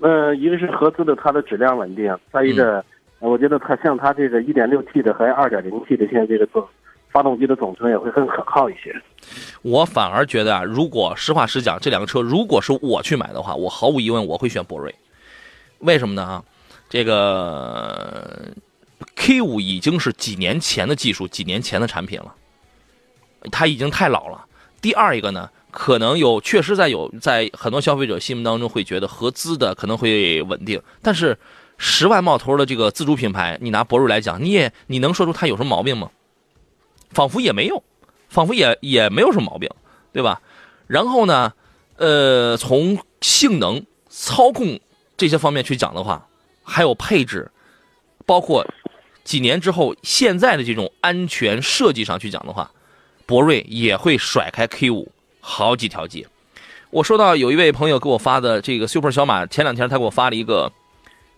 [0.00, 2.84] 呃，一个是合资的，它的质量稳定；再一个，呃
[3.20, 6.66] 我觉得它像它这个 1.6T 的和 2.0T 的，现在这个总
[7.10, 8.94] 发动机的总成也会更可靠一些。
[9.62, 14.94] 我反而觉得啊，如果实话实讲，这两个车如果是我去买的话，我毫无疑问我会选博瑞。
[15.80, 16.22] 为什么呢？
[16.22, 16.44] 啊，
[16.88, 18.50] 这个
[19.16, 22.34] K 五已经是几年前的技术，几年前的产品了，
[23.50, 24.46] 它已经太老了。
[24.80, 31.36] 第二一个呢，可能有确实在有在很多消费者心目当中会觉得合资的可能会稳定，但是
[31.82, 36.10] 十万冒头的这个自主品牌，你拿博瑞来讲，你也你能说出它有什么毛病吗？
[37.08, 37.82] 仿佛也没有，
[38.28, 39.70] 仿佛也也没有什么毛病，
[40.12, 40.42] 对吧？
[40.86, 41.54] 然后呢，
[41.96, 44.78] 呃，从性能、操控
[45.16, 46.28] 这些方面去讲的话，
[46.62, 47.50] 还有配置，
[48.26, 48.66] 包括
[49.24, 52.70] 几年之后现在的这种安全设计上去讲的话，
[53.24, 56.26] 博瑞也会甩开 K 五好几条街。
[56.90, 60.70] 我收到有一位朋友给我发的这个 Super 小马，前两天他给我发了一个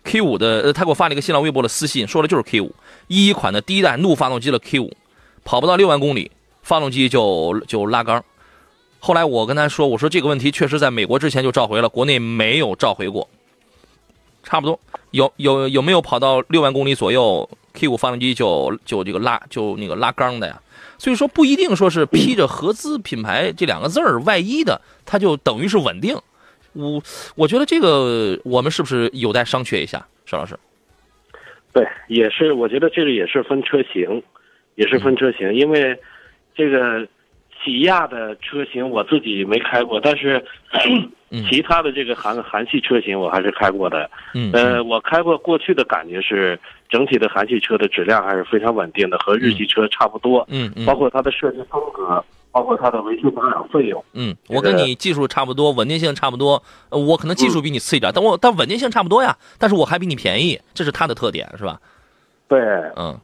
[0.05, 2.75] K 五的，呃，他给我发了一个新浪微博的私信，说的就是 K 五
[3.07, 4.93] 一一款的第一代怒发动机的 K 五，
[5.45, 6.31] 跑不到六万公里，
[6.62, 8.25] 发动机就就拉缸。
[8.99, 13.29] 后来我跟他说，我说这个问题确实在美国之前就召回了，国内没有召回过。
[14.43, 14.79] 差不多
[15.12, 20.61] 有有有没有跑到六万公里左右，K 五发动机就就这个拉就那个拉缸的呀？
[20.99, 26.17] 所以说不一定说是披着合资品牌这两个字儿外衣的，它就等于是稳定。
[26.75, 27.03] 我
[27.37, 30.59] 我觉得这个我们是不是有待商榷一下，邵老师？
[31.73, 34.23] 对，也是，我觉得这个也是分车型，
[34.75, 35.99] 也是分车型，因为
[36.55, 37.07] 这个
[37.65, 40.45] 起亚的车型我自己没开过，但是
[41.31, 44.11] 嗯 其他的这个韩韩系车型我还是开过的。
[44.35, 46.59] 嗯呃，我开过过去的感觉是，
[46.91, 50.47] 整体的韩系车的质量还是非常稳定的，和日系车差不多。
[50.51, 54.05] 嗯嗯包括它的设计风格，包括它的维修保养费用。
[54.12, 61.81] 嗯，我跟你技术差不多，稳定性差不多，呃我可能技术比你次一点，但我但稳定性差不多呀，但是我还比你便宜，这是它的特点，是吧？
[62.47, 62.61] 对，
[62.97, 63.19] 嗯，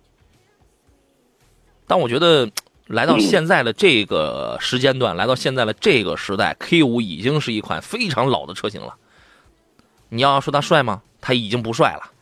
[1.87, 2.51] 但我觉得
[2.87, 8.95] 来到现在的这个时间段，来到现在的这个时代，K 五已经是一款非常老的车型了。
[10.09, 11.03] 你要说它帅吗？
[11.21, 12.13] 它已经不帅了。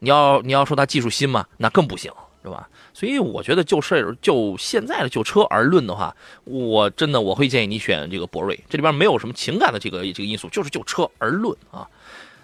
[0.00, 1.46] 你要你要说它技术新吗？
[1.58, 2.12] 那更不行，
[2.46, 2.68] 是吧？
[2.94, 11.88] 所以我觉得就事儿就现在的就车而论的话，我真的我会建议你选这个博瑞，这里边没有什么情感的这个这个因素，就是就车而论啊。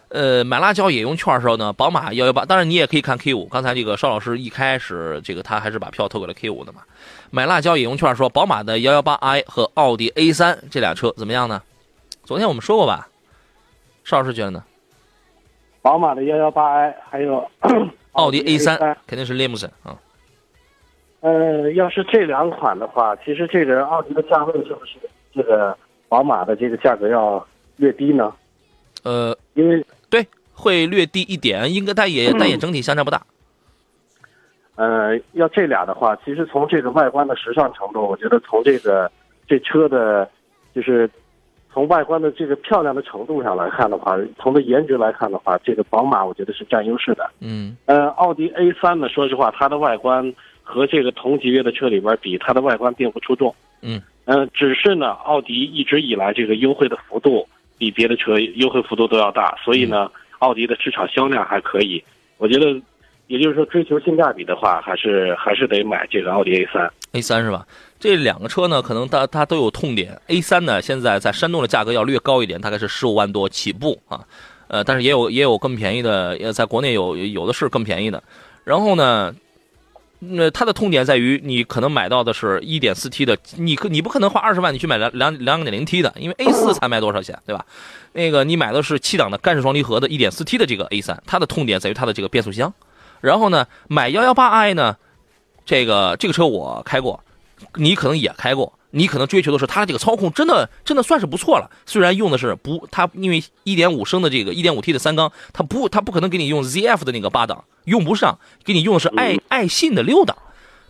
[0.09, 3.47] 呃，买辣椒也用券的时候呢，宝马幺幺八，当然你也可以看 K 五。
[3.47, 6.83] 刚才这个邵老师一开始这个他还是把票投给了 K 五的嘛。
[7.31, 11.62] 买辣椒也用券说，宝马的幺幺八 i 和奥迪 A 三这俩车怎么样呢？
[12.25, 13.09] 昨天我们说过吧？
[14.05, 14.62] 邵老师觉得呢？
[15.81, 17.51] 宝马的幺幺八 i 还有
[18.12, 18.96] 奥迪 A 三三。
[19.07, 19.98] 肯定是 Limousin 啊。
[21.20, 24.98] 呃，要是这两款的话，其实这个奥迪的价位是不是
[25.33, 25.77] 这个
[26.09, 27.46] 宝马的这个价格要
[27.77, 28.33] 略低呢？
[29.05, 33.22] 呃，因为对，会略低一点，应该但也 但也整体相差不大。
[34.75, 39.11] 呃，要这俩的话，其实从这个外观的时尚程度，我觉得从这个
[39.46, 40.29] 这车的，
[40.75, 41.09] 就是
[41.73, 47.31] 从外观的这个漂亮的程度上来看的话，从它颜值来看的话，这个宝马我觉得是占优势的。
[47.41, 53.55] 嗯呃，奥迪 A 三呢，说实话，它的外观和这个同级别的车里边比，它的外观并不出众。
[53.81, 62.03] 嗯呃，只是呢，奥迪一直以来这个优惠的幅度比别的车优惠幅度都要大，所以呢，奥迪的市场销量还可以。
[62.37, 62.79] 我觉得，
[63.29, 66.89] 也就是说，追求性价比的话，还是还是得买这个奥迪 A 三。
[67.12, 67.66] A 三是吧？
[68.01, 70.20] 这两个车呢，可能它它都有痛点。
[70.27, 74.20] A 三呢，现在在山东的价格要略高一点，大概是十五万多起步啊。
[74.68, 78.22] 呃，但是也有也有更便宜的，在国内有有的是更便宜的。
[78.64, 79.35] 然后呢，
[80.20, 87.66] 那它的痛点在于，你可能买到的是 1.4T 的，你可你不可能花二十万你去买两两两点零 T 的，因为 A 四才卖多少钱，对吧？
[88.12, 92.72] 那个你买的是七档的干式双离合的 1.4T 的这个 A 三，它的痛点在于它的这个变速箱。
[93.20, 94.96] 然后呢，买 118i 呢，
[95.73, 97.19] 这个这个车我开过，
[97.77, 101.71] 你可能也开过，你可能追求的是它的这个操控真的真的算是不错了。
[101.87, 110.37] 虽然用的是不，它因为一点五升的这个一点五 T 的三缸，它不它不可能给你用 ZF 的那个八档，用不上，给你用的是爱爱信的六档。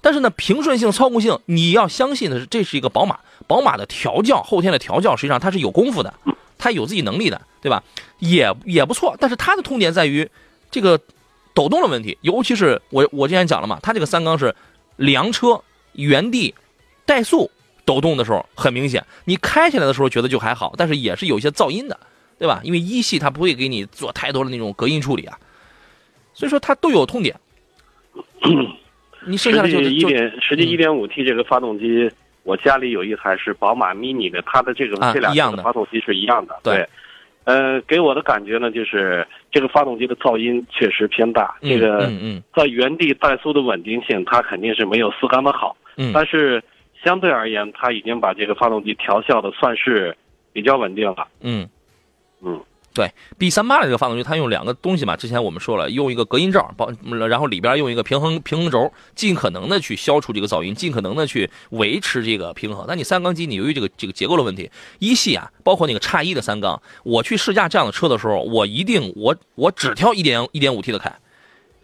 [0.00, 3.20] 但是呢，平顺性、操控性，你要相信的是，这是一个宝马。
[3.46, 6.12] 宝马的调教，后天的调教，实际上它是有功夫的，
[6.58, 7.84] 它有自己能力的，对吧？
[8.18, 9.16] 也也不错。
[9.20, 10.28] 但是它的痛点在于
[10.72, 10.98] 这个
[11.54, 14.52] 抖动的问题，尤其是我我之前讲了嘛，它这个三缸是
[14.96, 16.54] 凉车原地
[17.06, 17.50] 怠速
[17.84, 21.98] 抖动的时候很明显，你开起来的时候觉得就还好，但是也是有一些噪音的，
[22.38, 22.60] 对吧？
[22.62, 25.38] 因为一系它不会给你做太多的那种隔音处理啊，
[26.32, 27.34] 所以说它都有痛点。
[29.24, 32.10] 你剩下的就一点，实际一点五 T 这个发动机，
[32.42, 36.58] 我家里有一台是宝马 Mini 的，它的这个这两的发动机是一样的。
[36.64, 36.88] 对，
[37.44, 41.54] 呃，给我的感觉呢，就是这个发动机的噪音确实偏大。
[41.60, 42.10] 这个
[42.56, 45.76] 在原地怠速的稳定性，它肯定是没有四缸的好。
[45.96, 46.10] 嗯。
[46.12, 46.60] 但是
[47.04, 50.16] 相对而言，它已经把这个发动机调校的算是
[50.52, 51.28] 比较稳定了。
[51.40, 51.68] 嗯。
[52.42, 52.60] 嗯。
[52.94, 55.16] 对 B 三八的这个发动机，它用两个东西嘛。
[55.16, 56.90] 之前我们说了，用一个隔音罩包，
[57.28, 62.84] 然后里边用一个平衡平衡轴，尽可能的去消除这个噪音，尽可能的去维持这个平衡。
[62.86, 71.12] 那你三缸机，你由于这个这个结构的问题，一系啊，包括那个叉一的三缸，我去试驾这样的车的时候，我一定我我只挑一点一点五 T 的开。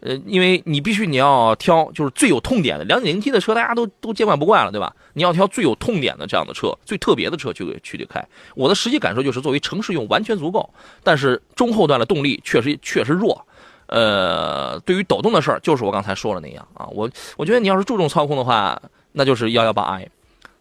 [0.00, 4.94] 呃，因为你必须你要挑就是最有痛点的两点零 T 的车，大家都都见惯不惯了，对吧？
[5.14, 8.24] 你要挑最有痛点的这样的车，最特别的车去去去开。
[8.54, 10.70] 我的实际感受就是，作为城市用完全足够，
[11.02, 13.44] 但是中后段的动力确实确实弱。
[13.86, 16.86] 呃，对于抖动的事儿，就是我刚才说的那样啊。
[16.92, 18.80] 我我觉得你要是注重操控的话，
[19.10, 20.08] 那就是幺幺八 i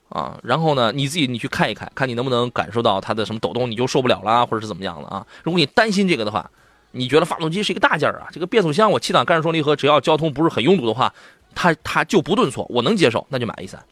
[0.10, 0.40] 啊。
[0.42, 5.24] 然后呢，你自己你去看一看，看你能不能感受到它的什么抖动，你就受不了啦，或者是怎么样的啊？
[5.44, 6.50] 如果你担心这个的话。
[6.92, 8.28] 你觉得发动机是一个大件儿啊？
[8.32, 11.14] 这个变速箱我七档干式双离合，只要交通不是很拥堵的话，
[11.54, 13.84] 它它就不顿挫，我能接受，那就买 A 三。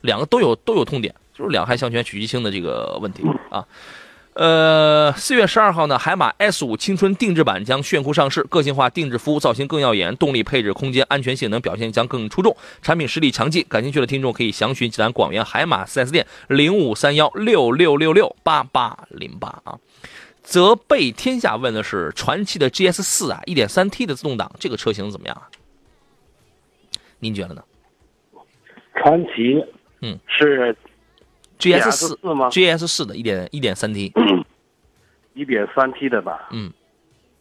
[0.00, 3.64] 两个都有都有痛点，就是两害相权取其轻的这个问题啊。
[4.32, 13.66] 呃，四月十二号呢，海马 S 五青春定制版将炫酷上市，个性化定制服务，造型更耀眼，动力配置、空间、安全性能表现将更出众，产品实力强劲。
[13.68, 19.76] 感兴趣的听众可以详询济南广元海马 4S 店零五三幺六六六六八八零八啊。
[20.42, 25.46] 泽贝天下问的是传祺的 GS 四啊，一点三 T 的自动挡，这个车型怎么样啊？
[27.18, 27.62] 您觉得呢？
[28.96, 29.62] 传祺，
[30.00, 30.74] 嗯，是
[31.58, 34.12] GS 四吗？GS 四的一点一点三 T，
[35.34, 36.48] 一点三 T 的吧？
[36.50, 36.72] 嗯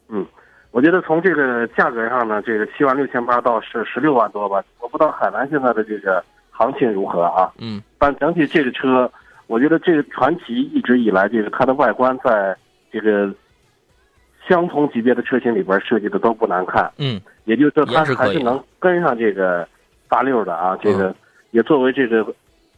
[0.09, 0.25] 嗯，
[0.71, 7.51] 我觉得从这个价格上呢，这个七万六千八到是十六万多吧，我不知道海南现在的这个行情如何啊？
[7.57, 9.09] 嗯，但整体这个车，
[9.47, 12.55] 我觉得这个传祺一直以来，这个它的外观在。
[12.91, 13.33] 这个
[14.47, 19.67] 相同级别的车型里边设计的都不难看，嗯，也就是说它还是能跟上这个
[20.07, 21.13] 大六的啊，这个
[21.51, 22.25] 也作为这个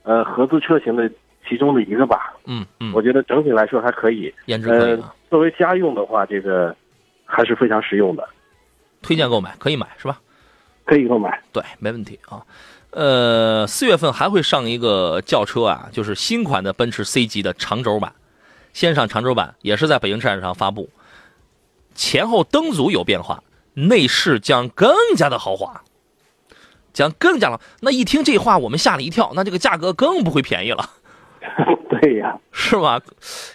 [0.04, 1.10] 呃合资车型的
[1.47, 5.04] 其中的一个吧，嗯嗯，我觉得整体来说还可以，颜值可以。
[5.30, 6.76] 作为家用的话，这个
[7.26, 8.28] 还是非常实用的，
[9.02, 10.19] 推荐购买，可以买是吧？
[10.84, 12.43] 可以购买，对，没问题啊。
[12.89, 18.12] 呃，四月份还会上一个轿车啊，就是新款的奔驰 C 级的长轴版。
[18.74, 20.90] 先上长轴版，也是在北京车展上发布，
[21.94, 25.82] 前后灯组有变化，内饰将更加的豪华，
[26.94, 27.60] 将更加了。
[27.82, 30.90] 那一听这话，我们吓了一跳，那这个价格更不会便宜了。
[32.02, 33.00] 对呀，是吧？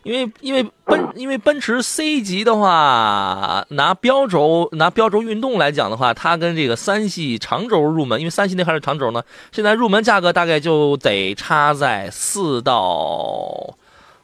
[0.02, 13.76] 因为因为奔 因为奔驰 C 级的话，拿标轴拿标轴运动来讲的话，它跟这个三系长轴入门，因为三系那还是长轴呢，现在入门价格大概就得差在四到。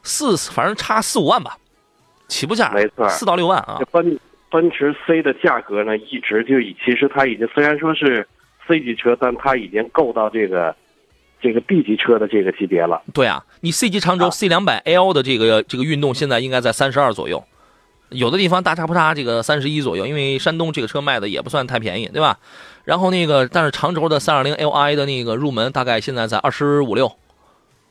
[0.03, 1.57] 四反正差四五万吧，
[2.27, 3.79] 起步价没错，四到六万啊。
[3.91, 4.19] 奔
[4.51, 8.27] 奔驰 C 的价格呢，一直就以其实它已经虽然说是
[8.67, 10.75] C 级车，但它已经够到这个
[11.41, 13.01] 这个 B 级车的这个级别了。
[13.13, 17.43] 对啊，你 C 级长轴 C 两百 L 的这个这个运动现在应该在三十二左右，
[18.09, 22.37] 有的地方大差不差这个三十一左右，因为山东这个车卖的也不算太便宜，对吧？
[22.83, 27.11] 然后那个但是长轴的三二零 Li 的那个入门大概现在在二十五六。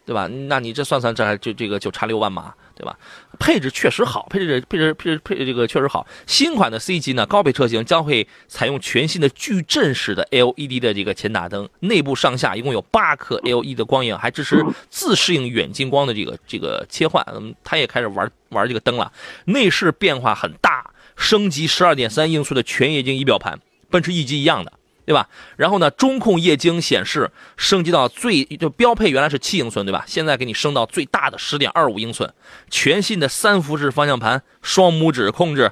[0.05, 0.27] 对吧？
[0.27, 2.99] 那你这算算，这还就这个就差六万嘛，对吧？
[3.39, 6.07] 配置确实好，配置配置配置配置这个确实好。
[6.27, 17.25] 新款的 C 级呢，高配车型将会采用全新的矩阵式的 LED 的这个前大灯，内部上下一共有八颗 LED 的光影，还支持自适应远近光的这个这个切换。
[17.33, 19.13] 嗯，它也开始玩玩这个灯了。
[19.45, 23.59] 内饰变化很大，升级十二点三英寸的全液晶仪表盘，
[23.91, 24.73] 奔驰 E 级一样的。
[25.13, 25.29] 对吧？
[25.57, 30.05] 然后呢，中控液晶显示升级到最就标配原来是七英寸，对吧？
[30.07, 32.33] 现在给你升到最大的十点二五英寸，
[32.71, 35.71] 全新的三幅式方向盘，双拇指控制。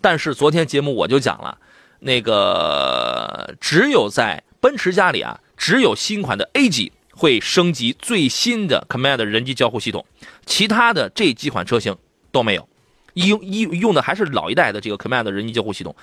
[0.00, 1.58] 但是昨天节目我就讲了，
[1.98, 10.06] 那个只有在奔驰家里啊，只有新款的 A 级会升级最新的 Command 人机交互系统，
[10.46, 11.94] 其他的这几款车型
[12.32, 12.66] 都没有，
[13.12, 15.94] 用用用的还是老一代的这个 Command 人机交互系统。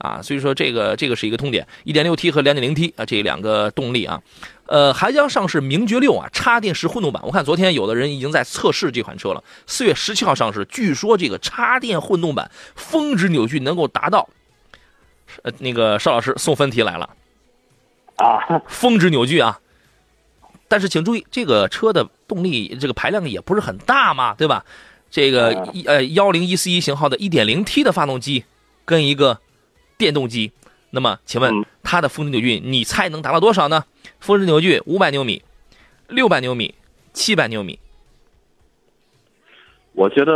[0.00, 4.22] 啊，所以说这个这个是一个痛点，1.6T 和 2.0T 啊，这两个动力啊，
[4.64, 7.22] 呃，还将上市名爵六啊插电式混动版。
[7.26, 10.64] 我看昨天有的人已经在测试这款车了，四月十七号上市。
[10.70, 14.26] 据说这个插电混动版峰值扭矩能够达到，
[15.42, 17.10] 呃，那个邵老师送分题来了
[18.16, 19.60] 啊，峰值扭矩啊。
[20.66, 24.64] 但是请注意，这个车的动力这个排量也不是很大嘛，对吧？
[25.10, 28.44] 这个一呃幺零一四一型号的 1.0T 的发动机
[28.86, 29.38] 跟一个。
[30.00, 30.50] 电动机，
[30.90, 33.84] 那么请问它的峰值扭矩，你猜能达到多少呢？
[34.18, 35.42] 峰值扭矩五百牛米、
[36.08, 36.74] 六百牛米、
[37.12, 37.78] 七百牛米。
[39.92, 40.32] 我觉得，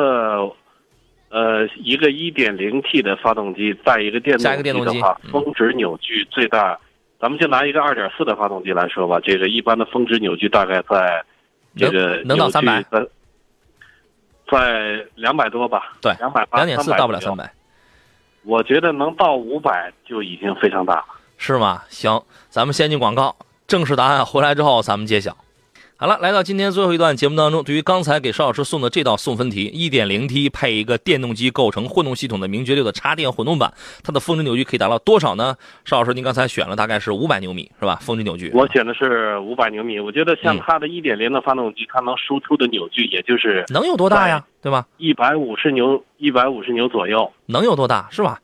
[1.30, 6.78] 呃，一个一点零 T 的发动机带一个电动机的话，峰值扭矩最大。
[7.18, 11.24] 咱们就拿一个二点四的发动机来说吧，这个一般的峰值扭矩大概在
[11.74, 12.84] 这个能到三百，
[14.50, 15.94] 在两百多吧？
[16.02, 17.50] 对，两百两点四到不了三百。
[18.44, 21.04] 我觉得能到五百就已经非常大了，
[21.38, 21.82] 是吗？
[21.88, 23.34] 行，咱们先进广告，
[23.66, 25.36] 正式答案回来之后咱们揭晓。
[25.96, 33.72] 好了，来到今天最后一段节目当中，对于刚才给邵老师送的这道送分题一点零 T 配一个电动机构成混动系统的名爵六的插电混动版，
[34.02, 35.56] 它的峰值扭矩可以达到多少呢？
[35.84, 37.96] 邵老师，您刚才选了大概是五百牛米，是吧？
[38.02, 38.50] 峰值扭矩。
[38.52, 44.44] 我选的是五百牛米，我觉得像它的一点零的发动机，它能输出的扭矩也就是能有多大呀？
[44.64, 48.08] 对吧一百五十牛一百五十牛左右，能有多大？
[48.10, 48.40] 是吧？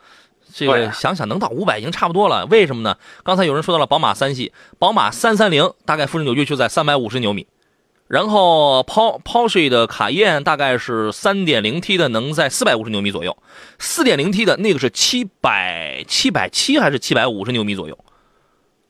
[0.52, 2.94] 这个想想能到五百已经差不多了，为什么呢？
[3.24, 7.46] 刚才有人说到了宝马三系，宝马三三零大概峰值扭矩就在三百五十牛米，
[8.06, 8.92] 然后 P
[9.24, 13.34] Porsche 的卡宴大概是三点零 T 的能在四百五十牛米左右，
[13.78, 17.96] 四点零 T 的那个是七百七百七还是七百五十牛米左右，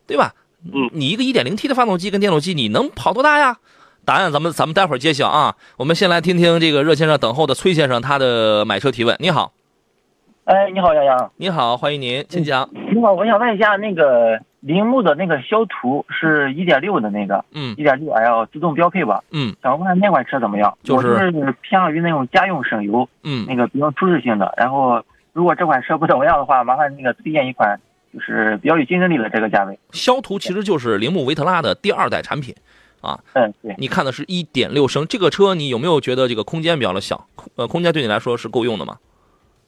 [0.05, 0.35] 对吧？
[0.65, 3.59] 嗯，你一个一点零 T 的发动机跟电动机，你能跑多大呀？
[4.05, 5.55] 答案咱们咱们待会儿揭晓啊。
[5.77, 9.17] 我们先来听听这个热线上等候的崔先生他的买车提问。
[9.19, 9.53] 你好。
[10.45, 11.31] 哎，你好，杨洋。
[11.37, 12.69] 你好，欢迎您，请讲。
[12.73, 19.23] 你好，我想问一下，那个铃木的那个肖途是一点六的那个，嗯，一点六 L 自动标配吧？
[19.31, 20.77] 嗯，想问那款车怎么样？
[20.83, 24.53] 就是偏向于那种家用省油，嗯，那个比较舒适性的。
[24.57, 25.01] 然后，
[25.33, 27.79] 如果这款车不怎么样的话，麻烦那个推荐一款
[28.13, 29.79] 就是比较有竞争力的这个价位。
[29.93, 32.53] 肖途其实就是铃木维特拉的第二代产品，
[33.01, 33.75] 啊，嗯，对。
[33.79, 37.27] 你看的是一点六升这个车，你有没有觉得这个空间比较的小？
[37.57, 38.99] 呃，空间对你来说是够用的吗？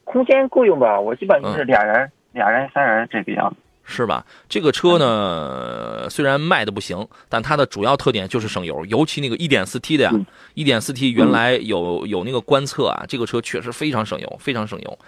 [0.05, 0.99] 空间够用吧？
[0.99, 4.25] 我基本就是俩人、俩人、三人这个样子，是吧？
[4.47, 10.11] 这个车呢，虽然卖的不行，但它的主要特点就是省油，尤其那个 1.4T 的呀
[10.55, 14.99] ，1.4T 原来有有那个观测啊，这个车确实非常省油，非常省油。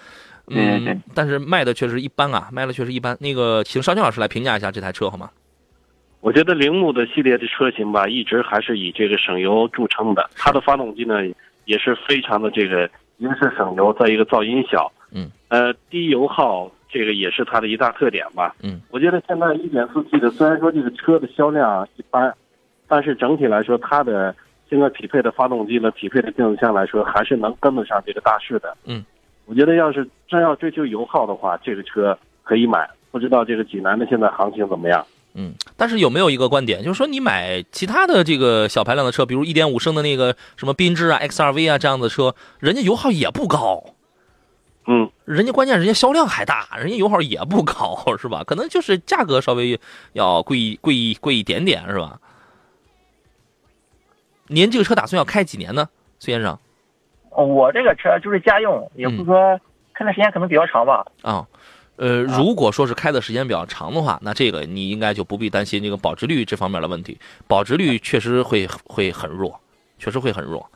[0.48, 3.18] 嗯，但是卖的确实一般啊，卖的确实一般。
[3.20, 5.30] 那个，请邵军老师来评价一下这台车好吗？
[6.26, 11.20] 我觉得铃木的系列的车型吧，一直还是以这个省油著称的，它的发动机呢
[11.66, 12.90] 也是非常的这个。
[13.18, 22.36] 一个是省油，再一个噪音小，嗯，呃，低油耗，这个也是它的一大特点吧，嗯，我觉得现在一点四 T 的虽然说这个车的销量一般，
[22.88, 24.36] 但是整体来说，它的
[24.68, 29.06] 现在匹配的发动机呢，匹配的变速箱来说，还是能跟得上这个大势的，嗯，
[29.46, 35.06] 我觉得要是真要追求油耗的话，这个车可以买，不知道这个济南的现在行情怎么样？
[35.36, 43.84] 嗯，但是有没有一个观点，就是说你买其他的这个小排量的车，比如一点五升的那个什么缤智啊、XRV 啊这样的车，人家油耗也不高，
[44.88, 48.44] 嗯，人家关键人家销量还大，人家油耗也不高，是吧？
[48.46, 49.80] 可能就是价格稍微
[50.14, 52.20] 要贵贵贵一点点，是吧？
[54.48, 56.58] 您这个车打算要开几年呢，崔先生？
[57.32, 59.60] 我这个车就是家用，也不是说
[59.94, 61.06] 开的时间可能比较长吧。
[61.22, 61.46] 啊。
[61.98, 67.18] 呃，如果说是开的时间比较长的话，那这个你应该就不必担心这个保值率这方面的问题。
[67.48, 69.60] 保值率确实会会很弱，
[69.98, 70.70] 确实会很弱。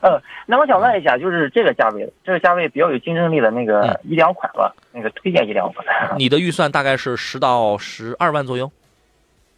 [0.00, 5.84] 呃，那我想问一下，就是这个价位，这个价位比较有竞争力的那个一两款吧，那个推荐一两款。
[6.18, 8.70] 你的预算大概是十到十二万左右？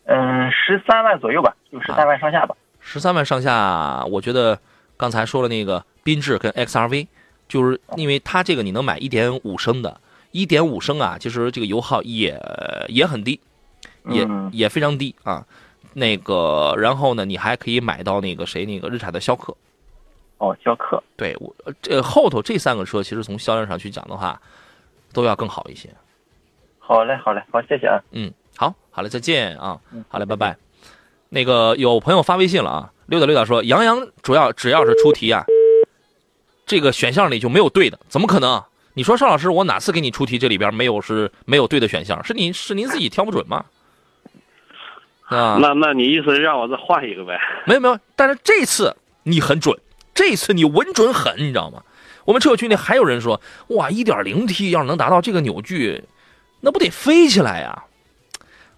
[0.04, 2.54] 嗯，十三万左右吧，就十三万上下吧。
[2.80, 4.58] 十三万上下，我觉得
[4.96, 7.06] 刚才说了那个缤智跟 XRV，
[7.48, 10.00] 就是因为它这个你能买一点五升的。
[10.34, 12.36] 一点五升啊，其实这个油耗也
[12.88, 13.38] 也很低，
[14.06, 15.46] 也也非常低啊。
[15.92, 19.56] 那个，然后呢，你还可以买到那个谁，那个日产的逍客。
[20.38, 21.00] 哦，逍客。
[21.16, 24.42] 对我这后头这三个车，其实从销量上去讲的话，
[25.12, 25.88] 都要更好一些。
[26.80, 28.02] 好嘞，好嘞，好，谢谢啊。
[28.10, 29.78] 嗯，好，好嘞，再见啊。
[30.08, 30.56] 好嘞，拜拜。
[31.28, 35.44] 那个有朋友发微信了啊，溜达溜达说，杨洋主要只要是出题啊，
[36.66, 38.60] 这个选项里就没有对的，怎么可能？
[38.94, 40.38] 你说邵老师，我哪次给你出题？
[40.38, 43.64] 这里边没有是没有对的选项，是您是您自己挑不准吗？
[45.26, 45.58] 啊。
[45.60, 47.38] 那那你意思是让我再换一个呗？
[47.66, 49.76] 没有没有，但是这次你很准，
[50.14, 51.82] 这次你稳准狠，你知道吗？
[52.24, 56.04] 我们车友群里还有人说，哇一点零 T 要是能达到这个扭矩，
[56.60, 57.84] 那不得飞起来呀？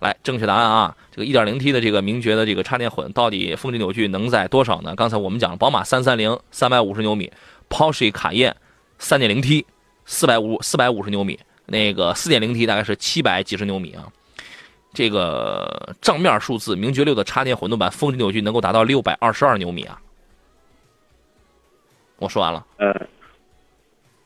[0.01, 4.95] 来，正确答案啊，这个 1.0T 的这个名爵的这个插电混到底峰值扭矩能在多少呢？
[4.97, 7.31] 刚才我们讲了，宝马330 350牛米
[7.69, 8.57] ，Porsche 卡宴
[10.07, 14.07] 3.0T 450 450牛米，那个四点零 T 大概是七百几十牛米啊。
[14.95, 20.01] 这个账面数字，名爵六的插电混动版峰值扭矩能够达到六百二十二牛米啊！
[22.19, 22.65] 我说完了。
[22.79, 22.95] 呃，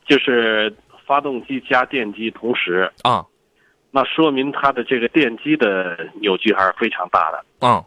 [0.07, 0.73] 就是
[1.05, 3.25] 发动机加电机同时啊，
[3.89, 7.83] 那说明它的这个电机的扭矩还是非常大的啊。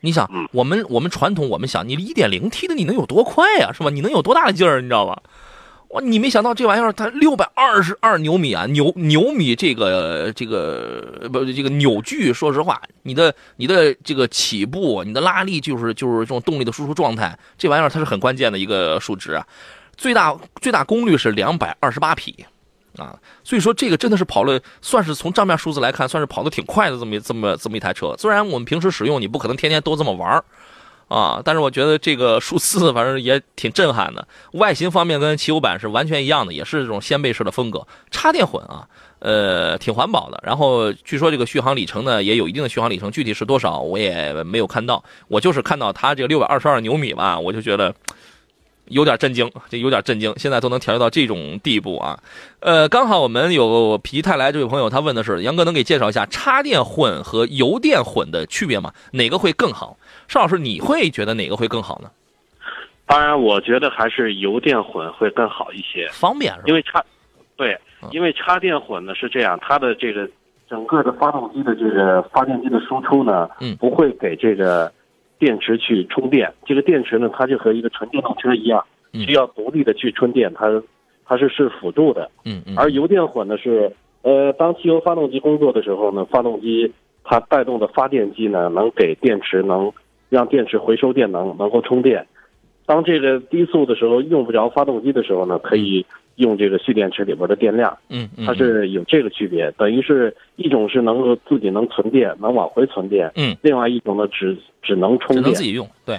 [0.00, 3.90] 你想，嗯，我们我们传统我们想，你一点零 T 的你能有多快呀，是吧？
[3.90, 5.22] 你能有多大的劲儿，你知道吧？
[5.88, 6.02] 哇！
[6.02, 19.46] 你没想到这玩意儿它六百二十二牛米啊，牛牛米这个这个不这个扭矩，说实话，你的你的这个起步，你的拉力就是就是这种动力的输出状态，这玩意儿它是很关键的一个数值啊。
[19.96, 22.44] 最大最大功率是两百二十八匹
[22.98, 28.14] 啊，所以说这个真的是跑了，算是从账面数字来看，算是跑的挺快的这么这么这么一台车。
[28.18, 30.44] 虽然我们平时使用，你不可能天天都这么玩儿。
[31.08, 34.28] 啊，但是我觉得这个数字反正也挺震撼的。
[34.52, 37.86] 外形方面跟汽油版是完全一样的，也是这种掀背式的风格。
[38.10, 38.86] 插电混啊，
[39.20, 40.38] 呃，挺环保的。
[40.44, 45.02] 然后据说这个续航里程呢也有一定的续航里程，具体是多少我也没有看到。
[45.28, 47.94] 我就是看到它这个六百二十二牛米吧，我就觉得
[48.88, 50.34] 有点震惊，这有点震惊。
[50.36, 52.22] 现在都能调教到这种地步啊。
[52.60, 58.92] 呃，刚好我们有皮泰来这位朋友，他问的是杨哥能给介绍一下插电混和油电混的区别吗？
[59.12, 59.96] 哪个会更好？
[60.28, 62.10] 邵老师，你会觉得哪个会更好呢？
[63.06, 66.64] 当然，我觉得还是油电混会更好一些，方便是吧？
[66.66, 67.02] 因为插，
[67.56, 67.74] 对，
[68.10, 70.28] 因为插电混呢是这样，它的这个
[70.68, 74.92] 整个的发动机的这个发电机的输出呢，嗯，不会给这个
[75.38, 76.52] 电池去充电。
[76.66, 80.66] 这个电池呢，它就和一个纯电动车一样，需要独立的去充电，它
[81.24, 82.30] 它是是辅助的。
[82.44, 82.74] 嗯嗯。
[82.76, 86.92] 而油电混呢是，呃，当汽油发动机工作的时候呢，发动机
[87.24, 89.90] 它带动的发电机呢，能给电池能。
[90.28, 92.26] 让电池回收电能，能够充电。
[92.86, 96.06] 当这个低速的时候用不着发动机的时候呢，可以
[96.36, 97.94] 用这个蓄电池里边的电量。
[98.08, 103.30] 嗯嗯，它是有这个区别，等于是一种是能够自己能存电，能往回存电。
[103.36, 105.86] 嗯，另外一种呢，只只能充电，只能自己用。
[106.06, 106.18] 对，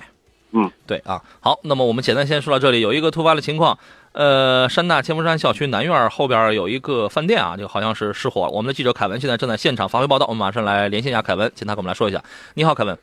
[0.52, 1.20] 嗯，对啊。
[1.40, 2.82] 好，那么我们简单先说到这里。
[2.82, 3.76] 有一个突发的情况，
[4.12, 8.48] 呃，山大千佛山校区南院后边有一个饭店啊，这个好像是失火。
[8.54, 12.24] 我们的记者凯文现在正在现场发回报道，我们马上来连线一下凯文，请他给我们来说一下。
[12.54, 12.96] 你好，凯文。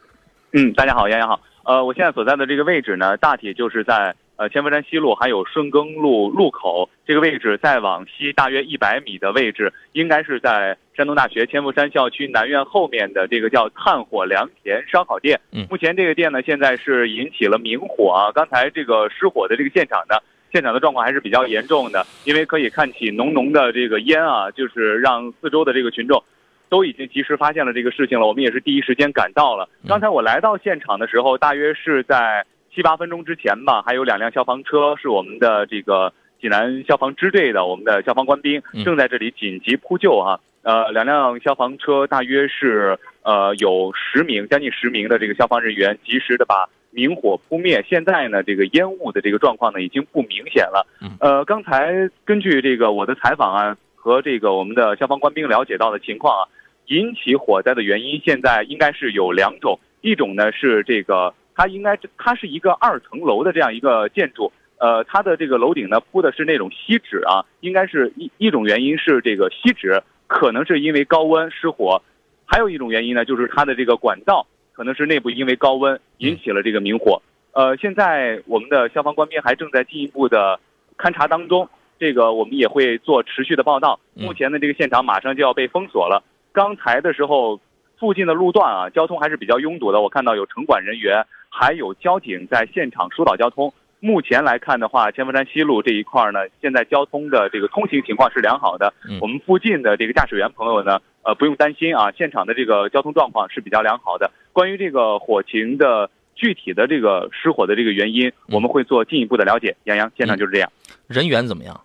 [0.59, 1.39] 嗯，大家好，杨洋好。
[1.65, 15.39] 呃，我现在所在的这个位置呢，大体就是在呃千佛山西路还有顺耕路路口这个位置，再往西大约一百米的位置，应该是在山东大学千佛山校区南院后面的这个叫炭火良田烧烤店。
[15.53, 18.33] 嗯，目前这个店呢，现在是引起了明火啊。
[18.33, 20.17] 刚才这个失火的这个现场呢，
[20.55, 26.25] 现场的状况还是比较严重的，因为可以看起浓浓的这个烟啊，就是让四周的这个群众。
[26.69, 29.69] 都已经及时发现了这个事情了，我们也是第一时间赶到了。
[29.87, 32.45] 刚才我来到现场的时候，大约是在
[32.75, 40.41] 七八分钟之前吧，还有两辆消防车，是我们的这个济南消防支队的我们的消防官兵正在这里紧急扑救啊。
[40.63, 47.85] 呃，两辆消防车大约是呃有十名，将近十名的这个消防人员，及时的把明火扑灭。
[47.89, 50.87] 现在呢，这个烟雾的这个状况呢已经不明显了。
[51.21, 53.77] 呃，刚才根据这个我的采访啊。
[54.07, 56.47] 和这个我们的消防官兵了解到的情况啊，
[56.87, 72.03] 引起火灾的原因现在应该是有两种，一种呢是这个它应该它是一个二层楼的这样一个建筑，呃，它的这个楼顶呢铺的是那种锡纸啊，应该是一一种原因是这个锡纸可能是因为高温失火，
[72.45, 77.23] 还有一种原因呢就是它的这个管道可能是内部因为高温引起了这个明火，
[77.53, 80.61] 呃，现在我们的消防官兵还正在进一步的
[80.97, 81.69] 勘查当中。
[81.99, 83.99] 这个我们也会做持续的报道。
[84.13, 86.23] 目前呢，这个现场马上就要被封锁了。
[86.57, 87.61] 刚才的时候，
[88.01, 90.01] 附近的路段啊，交通还是比较拥堵的。
[90.01, 93.71] 我看到有城管人员，还有交警在现场疏导交通。
[94.01, 98.91] 目前来看的话，千佛山西路这一块呢，现在交通的这个通行情况是良好的。
[99.21, 104.31] 我们附近的这个驾驶员朋友呢，呃，不用担心啊，现场的这个交通状况是比较良好的。
[104.55, 109.77] 关于这个火情的具体的这个失火的这个原因，我们会做进一步的了解。
[109.85, 110.73] 杨洋，现场就是这样。
[111.07, 111.79] 人员怎么样？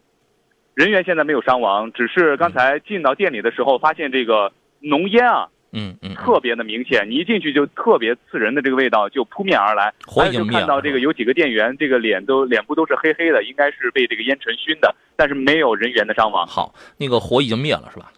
[0.73, 4.51] 人员现在没有伤亡，只是刚才进到店里的时候，发现这个
[4.81, 9.93] 浓烟啊，嗯嗯，特别的明显，你一进去就特别刺人的这个味道就扑面而来。
[10.05, 10.59] 火已经灭了。
[10.59, 16.45] 看到这个有几个店员，这个脸都脸部都是黑黑的，应该是被这个烟尘熏的，但是没有人员的伤亡。
[16.47, 18.11] 好，那个火已经灭了是吧？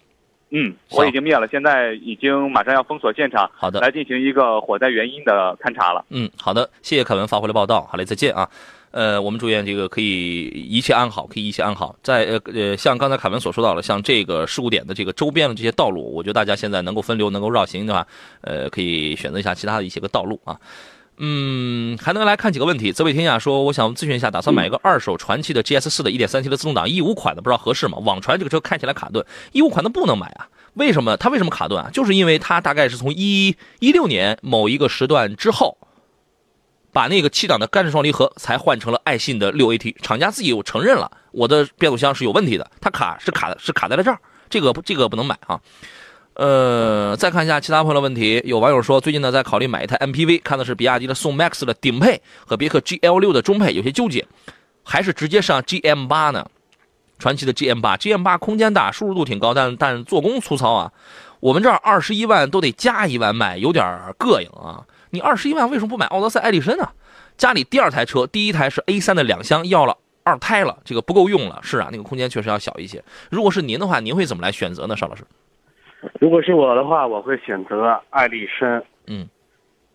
[0.55, 6.05] 嗯，火已经灭了，现在已经马上要封锁现场，好的，来进行一个火灾原因的勘查了。
[6.09, 8.47] 嗯，好的，谢谢凯文发回来报道，好嘞，再见啊。
[8.93, 11.95] 呃，我们祝愿这个可以一切安好，可以一切安好。
[12.03, 18.05] 在呃呃，像刚才凯文所说到的，像这个事故点的这个周边的这些道路，我觉得大家现在能够分流、能够绕行的话，
[18.41, 20.55] 呃，可以选择一下其他的一些个道路啊。
[21.17, 22.91] 嗯，还能来看几个问题。
[22.91, 27.97] 泽北天下说，我想咨询一下，打算买一个二手传祺的 GS 四的 1.3T 的自动挡一五款的，不知道合适吗？
[27.97, 30.47] 网传这个车看起来卡顿，一五款的不能买啊？
[30.75, 31.17] 为什么？
[31.17, 31.89] 它为什么卡顿啊？
[31.91, 35.77] 就是因为它大概是从一一六年某一个时段之后。
[36.93, 44.19] 把那个七档的干式双离合才换成了爱信的六 AT，厂家自己有承认了，我的变速箱是有问题的，它卡是卡的，是卡在了这儿，
[44.49, 45.59] 这个这个不能买啊。
[46.35, 54.25] 呃，再看一下其他朋友的问题，有网友说最近呢在考虑买一台 MPV，看的是比亚迪的宋 MAX 的顶配和别克 GL6 的中配，有些纠结，
[54.83, 56.45] 还是直接上 GM8 呢？
[57.19, 60.91] 传祺的 GM8，GM8 空间大，舒适度挺高，但但做工粗糙啊。
[61.39, 63.85] 我们这儿二十一万都得加一万卖，有点
[64.17, 64.83] 膈应啊。
[65.13, 66.89] 你二十一万为什么不买奥德赛、艾力绅呢？
[67.37, 71.59] 家里第二台车，第一台是 A3 的两厢，要了二胎了，这个不够用了。
[71.61, 73.03] 是啊，那个空间确实要小一些。
[73.29, 75.23] 如果是您的话，您会怎么来选择呢，邵老师？
[76.19, 78.81] 如果是我的话，我会选择艾力绅。
[79.05, 79.27] 嗯，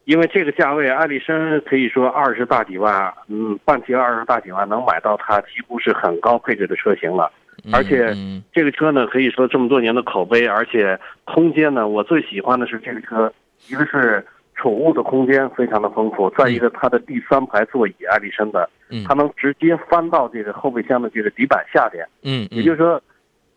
[0.05, 7.29] 因为这个价位，艾力绅可以说二十大几万，嗯，半提二十大几万能买到它，几乎是很高配置的车型了。
[7.73, 8.15] 而且
[8.53, 13.33] 这个车呢，可以说这么多年的口碑，而且空间呢，我最喜欢的是这个车，
[13.67, 14.25] 一个是。
[14.61, 18.69] 储物的空间非常的丰富，再一个它的第三排座椅，爱丽绅的，
[19.07, 23.01] 它能直接翻到这个后备箱的这个底板下边，嗯，也就是说，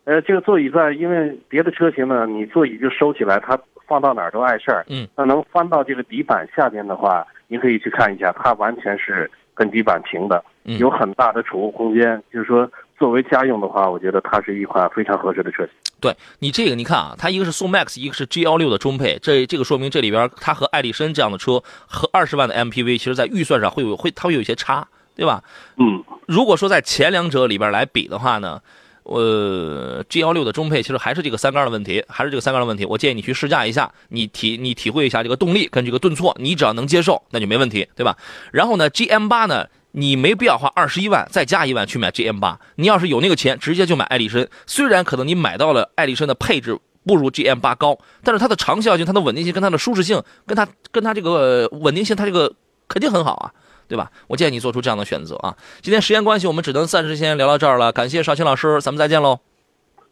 [0.06, 10.44] 呃，这个座椅在因为别的车型呢，你座椅就收起来，它放到哪儿都碍事儿，嗯，那能翻到这个底板下边的话，您可以去看一下，它完全是跟底板平的，
[10.80, 12.70] 有很大的储物空间，就是说。
[13.02, 15.72] 作为家用的话，我觉得它是一款非常合适的车型。
[16.00, 25.44] 对你这个，你看啊，它一个是宋 MAX，一个是 G 幺六的中配，这这个说明这里边它和艾力绅这样的车和二十万的 MPV，其实在预算上会有会它会有一些差，对吧？
[25.78, 28.62] 嗯，如果说在前两者里边来比的话呢，
[29.02, 32.86] 呃，G 幺六的中配其实还是这个三缸的问题，还是这个三缸的问题。
[32.86, 38.16] 我建议你去试驾一下，你体你体会一下这个动力跟这个顿挫，你只要能接受，那就没问题，对吧？
[38.52, 39.66] 然后呢，G M 八呢？
[39.92, 44.48] 你没必要花二十一万再加一万去买 GM 八，你要是有那个钱，直接就买艾力绅。
[44.66, 52.54] 虽然可能你买到了艾力绅的配置不如 GM 八高，但是它的长效性、它的稳定性、跟它的舒适性、跟它跟它这个稳定性，它这个
[52.88, 53.52] 肯定很好啊，
[53.88, 54.12] 对吧？
[54.28, 55.56] 我建议你做出这样的选择啊。
[55.82, 57.92] 今天时间关系，我们只能暂时先聊到这儿了。
[57.92, 59.40] 感谢邵青老师，咱们再见喽。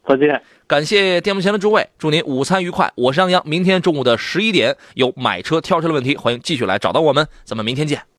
[0.08, 0.42] 再见。
[0.66, 2.92] 感谢电幕前的诸位，祝您午餐愉快。
[2.96, 8.02] 我是杨洋，明天中午的十一点有买车挑车的问题，欢迎继续来找到我们，咱们明天见。